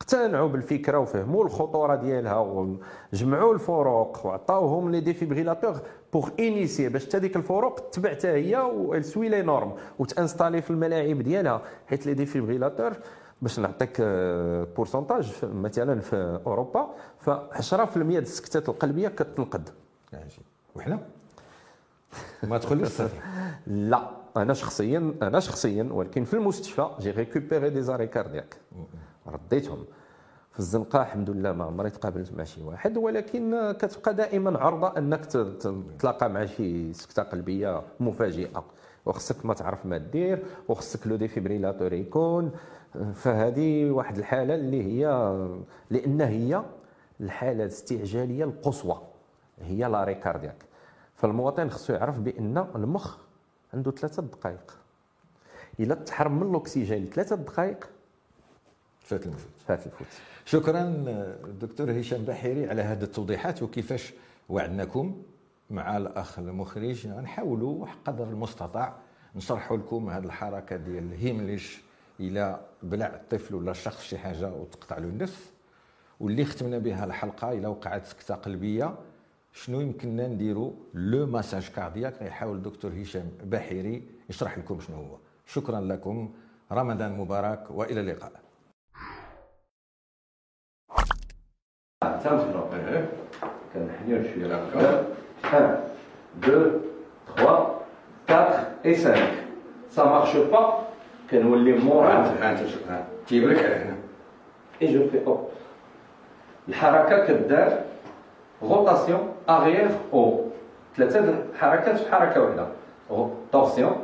اقتنعوا 0.00 0.48
بالفكرة 0.48 0.98
وفهموا 0.98 1.44
الخطورة 1.44 1.94
ديالها 1.94 2.38
وجمعوا 3.12 3.54
الفروق 3.54 4.26
وعطاوهم 4.26 4.90
les 4.90 5.00
défibrillateurs. 5.00 5.80
Bon 6.12 6.28
عاد 6.40 6.56
نيسي 6.56 6.88
باش 6.88 7.06
حتى 7.06 7.18
ديك 7.18 7.36
الفروق 7.36 7.90
تتبع 7.90 8.10
حتى 8.10 8.28
هي 8.28 8.56
وسوي 8.60 9.28
les 9.28 9.42
normes 9.42 9.72
وت 9.98 10.10
installer 10.10 10.62
في 10.62 10.70
الملاعب 10.70 11.22
ديالها. 11.22 11.62
حيت 11.86 12.06
les 12.06 12.14
défibrillateurs 12.14 12.92
باش 13.42 13.60
نعطيك 13.60 13.96
آه، 14.00 14.66
pourcentage 14.76 15.22
في- 15.30 15.46
مثلا 15.46 16.00
في 16.00 16.40
أوروبا 16.46 16.94
ف 17.20 17.30
10% 17.30 18.18
ديال 18.18 18.18
السكتات 18.18 18.68
القلبية 18.68 19.08
كتنقد. 19.08 19.68
وحنا؟ 20.76 20.98
ما 22.42 22.58
الصفر 22.82 23.08
لا 23.66 24.10
أنا 24.36 24.54
شخصيا 24.54 25.14
أنا 25.22 25.40
شخصيا 25.40 25.88
ولكن 25.92 26.24
في 26.24 26.34
المستشفى 26.34 26.88
j'ai 27.00 27.10
récupéré 27.10 27.70
des 27.70 27.82
arrêts 27.82 28.06
cardiaques 28.06 28.56
رديتهم. 29.26 29.84
في 30.52 30.58
الزنقة 30.58 31.02
الحمد 31.02 31.30
لله 31.30 31.52
ما 31.52 31.64
عمري 31.64 31.90
تقابلت 31.90 32.32
مع 32.32 32.44
شي 32.44 32.62
واحد 32.62 32.96
ولكن 32.96 33.72
كتبقى 33.78 34.14
دائما 34.14 34.58
عرضه 34.58 34.98
أنك 34.98 35.24
تتلاقى 35.24 36.30
مع 36.30 36.46
شي 36.46 36.92
سكتة 36.92 37.22
قلبية 37.22 37.82
مفاجئة. 38.00 38.64
وخصك 39.06 39.46
ما 39.46 39.54
تعرف 39.54 39.86
ما 39.86 39.98
دير 39.98 40.44
وخصك 40.68 41.06
le 41.06 41.16
défibrillateur 41.16 41.92
يكون. 41.92 42.50
فهذه 43.14 43.90
واحد 43.90 44.18
الحالة 44.18 44.54
اللي 44.54 44.82
هي 44.82 45.06
لأن 45.90 46.20
هي 46.20 46.62
الحالة 47.20 47.62
الاستعجالية 47.62 48.44
القصوى 48.44 49.02
هي 49.60 49.88
l'arrêt 49.88 50.14
cardiaque. 50.14 50.64
فالمواطن 51.14 51.70
خصو 51.70 51.92
يعرف 51.92 52.18
بأن 52.18 52.66
المخ 52.74 53.16
عنده 53.74 53.90
ثلاثة 53.90 54.22
دقائق. 54.22 54.78
إلا 55.80 55.94
تحرم 55.94 56.40
من 56.40 56.50
الأكسجين 56.50 57.06
ثلاثة 57.06 57.36
دقائق 57.36 57.88
فات 59.04 59.26
المفوت. 59.26 59.50
فات 59.66 59.86
الفوت 59.86 60.06
شكرا 60.44 61.04
دكتور 61.60 62.00
هشام 62.00 62.24
بحيري 62.24 62.70
على 62.70 62.82
هذه 62.82 63.02
التوضيحات 63.02 63.62
وكيفاش 63.62 64.12
وعدناكم 64.48 65.22
مع 65.70 65.96
الأخ 65.96 66.38
المخرج. 66.38 67.06
نحاولوا 67.06 67.86
قدر 68.04 68.24
المستطاع 68.24 68.96
نشرحوا 69.36 69.76
لكم 69.76 70.10
هذه 70.10 70.24
الحركة 70.24 70.76
ديال 70.76 71.12
الهيمليش 71.12 71.80
إلى 72.20 72.60
بلع 72.82 73.06
الطفل 73.06 73.54
ولا 73.54 73.70
الشخص 73.70 74.02
شي 74.02 74.18
حاجة 74.18 74.52
وتقطع 74.52 74.98
له 74.98 75.08
النفس. 75.08 75.52
واللي 76.20 76.44
ختمنا 76.44 76.78
بها 76.78 77.04
الحلقة 77.04 77.52
إلى 77.52 77.66
وقعت 77.66 78.06
سكتة 78.06 78.34
قلبية 78.34 78.94
شنو 79.52 79.80
يمكننا 79.80 80.28
نديروا 80.28 80.72
le 80.94 81.26
massage 81.26 81.68
cardiaque. 81.68 82.22
غيحاول 82.22 82.56
الدكتور 82.56 82.92
هشام 83.02 83.30
بحيري 83.44 84.08
يشرح 84.30 84.58
لكم 84.58 84.80
شنو 84.80 84.96
هو. 84.96 85.16
شكرا 85.46 85.80
لكم. 85.80 86.32
رمضان 86.72 87.18
مبارك 87.18 87.70
وإلى 87.70 88.00
اللقاء. 88.00 88.32
تنخلق 92.24 92.70
كنحنيو 93.74 94.22
شوية 94.34 94.60
1 95.44 95.78
2 96.42 96.80
3 97.36 97.84
4 98.28 98.66
et 98.84 98.94
5 98.94 99.18
ça 99.90 100.04
marche 100.04 100.38
pas 100.50 100.82
كنولي 101.30 101.72
مورا 101.72 102.34
تجيب 103.26 103.48
لك 103.48 103.58
على 103.64 103.74
هنا 103.74 103.96
et 104.80 104.86
je 104.86 104.98
fais 104.98 105.22
hop. 105.26 105.52
الحركه 106.68 107.26
كدار 107.26 107.78
روتاسيون 108.62 109.28
اريير 109.48 109.88
أو 110.12 110.40
ثلاثة 110.96 111.20
د 111.20 111.34
الحركات 111.54 111.96
في 111.98 112.12
حركه 112.12 112.40
واحدة 112.42 112.66
تورسيون 113.52 113.96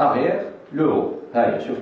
اريير 0.00 0.42
لو 0.72 0.90
هو 0.90 1.08
ها 1.34 1.56
هي 1.56 1.60
شوف 1.60 1.78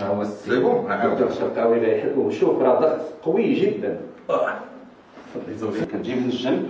ها 0.00 0.06
هو 0.06 0.24
سي 0.24 0.60
بون، 0.60 0.92
الشرقاوي 0.92 1.80
لا 1.80 1.96
يحب 1.96 2.18
وشوف 2.18 2.62
راه 2.62 2.80
ضغط 2.80 3.00
قوي 3.22 3.54
جدا. 3.54 4.00
كنجيب 5.92 6.16
من 6.16 6.24
الجنب. 6.24 6.68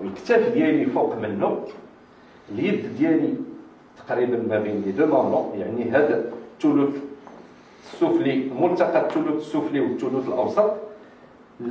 والكتاف 0.00 0.52
ديالي 0.52 0.86
فوق 0.86 1.16
منه. 1.16 1.64
اليد 2.52 2.96
ديالي 2.98 3.34
تقريبا 4.06 4.36
ما 4.48 4.58
بين 4.58 4.82
لي 4.86 4.92
دو 4.92 5.06
مامون 5.06 5.52
يعني 5.58 5.90
هذا 5.90 6.24
الثلث 6.54 6.96
السفلي 7.84 8.50
ملتقى 8.60 9.06
الثلث 9.06 9.36
السفلي 9.36 9.80
والثلث 9.80 10.28
الأوسط. 10.28 10.72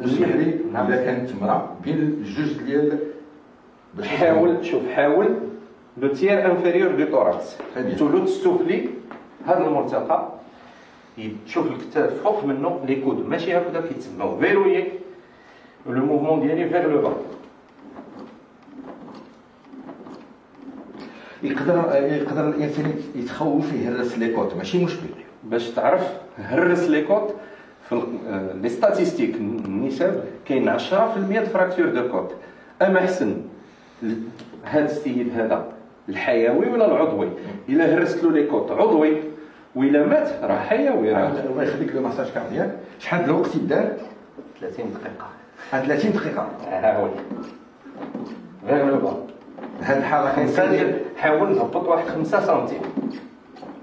اسمح 0.05 0.27
لي 0.27 0.59
إذا 0.71 1.05
كانت 1.05 1.31
امراه 1.31 1.69
بين 1.83 1.97
الجوج 1.97 2.63
ديال 2.65 2.99
حاول 4.03 4.65
شوف 4.65 4.89
حاول. 4.95 5.27
لو 5.97 6.07
تيير 6.07 6.51
انفيريور 6.51 6.95
دو 6.95 7.05
توراكس. 7.05 7.55
الثلث 7.77 8.23
السفلي 8.23 8.89
هذا 9.45 9.67
الملتقى. 9.67 10.26
تشوف 11.45 11.67
الكتاف 11.71 12.13
فوق 12.23 12.45
منه 12.45 12.81
لي 12.87 12.95
كود 13.01 13.29
ماشي 13.29 13.57
هكذا 13.57 13.81
كيتسموا 13.81 14.39
فيرويي 14.39 14.83
لو 15.89 16.05
موفمون 16.05 16.39
ديالي 16.47 16.69
فيغ 16.69 16.87
لو 16.87 17.01
با 17.01 17.13
يقدر 21.43 21.75
يقدر 21.95 22.49
الإنسان 22.49 22.93
يتخوف 23.15 23.73
يهرس 23.73 24.17
لي 24.17 24.33
كوت 24.33 24.55
ماشي 24.55 24.85
مشكل. 24.85 25.07
باش 25.43 25.69
تعرف 25.69 26.13
هرس 26.37 26.89
les 26.89 27.01
côtes 27.01 27.33
في 27.89 27.95
ال- 27.95 28.61
les 28.61 28.69
statistiques 28.69 29.35
النسب 29.35 30.23
كاين 30.45 30.69
10% 30.79 31.39
de 31.39 31.43
fractures 31.43 31.85
de 31.85 32.09
côtes 32.11 32.31
اما 32.81 32.99
حسن 32.99 33.41
هذا 34.63 34.85
السيد 34.85 35.29
هذا 35.35 35.73
الحيوي 36.09 36.69
ولا 36.69 36.85
العضوي؟ 36.91 37.29
إلا 37.69 37.93
هرست 37.97 38.23
له 38.23 38.31
les 38.31 38.43
côtes 38.47 38.71
عضوي 38.71 39.17
وإلا 39.77 40.05
مات 40.05 40.29
راه 40.43 40.59
حيوي 40.59 41.11
راه 41.11 41.27
الله 41.49 41.63
يخليك 41.63 41.95
le 41.95 42.01
massage 42.01 42.27
cardiaque 42.35 42.71
شحال 42.99 43.25
د 43.25 43.29
الوقت 43.29 43.55
يدار 43.55 43.87
30 44.61 44.93
دقيقه 44.93 45.27
30 45.71 46.11
دقيقة. 46.11 46.47
ها 46.67 46.97
هو. 46.97 47.09
غير 48.67 48.85
لو 48.85 49.07
هاد 49.81 49.97
الانسان 49.97 50.35
كنسان 50.35 50.99
حاول 51.17 51.55
نهبط 51.55 51.87
واحد 51.87 52.07
5 52.07 52.39
سنتيم. 52.39 52.81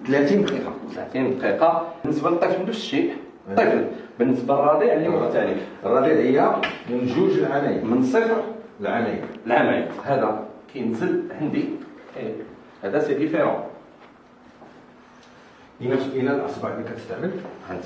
30 0.06 0.44
دقيقة. 0.44 0.72
30 0.94 1.38
دقيقة. 1.38 1.86
بالنسبة 2.04 2.30
للطفل 2.30 2.62
نفس 2.62 2.78
الشيء. 2.78 3.12
الطفل 3.48 3.86
بالنسبة 4.18 4.54
للرضيع 4.54 4.94
اللي 4.94 5.08
مختلف 5.08 5.58
الرضيع 5.86 6.12
هي 6.12 6.56
من 6.90 7.06
جوج 7.06 7.38
لعامين 7.38 7.86
من 7.86 8.02
صفر 8.02 8.42
العامين. 8.80 9.20
لعامين 9.46 9.86
هذا. 10.04 10.44
كينزل 10.72 11.22
عندي. 11.40 11.68
إيه، 12.16 12.32
هذا 12.82 12.98
سي 12.98 13.14
ديفيرون. 13.14 13.73
ይህንን 15.84 16.38
አስባለሁ። 16.44 16.84
ከትተምን 16.88 17.32
አንተ 17.70 17.84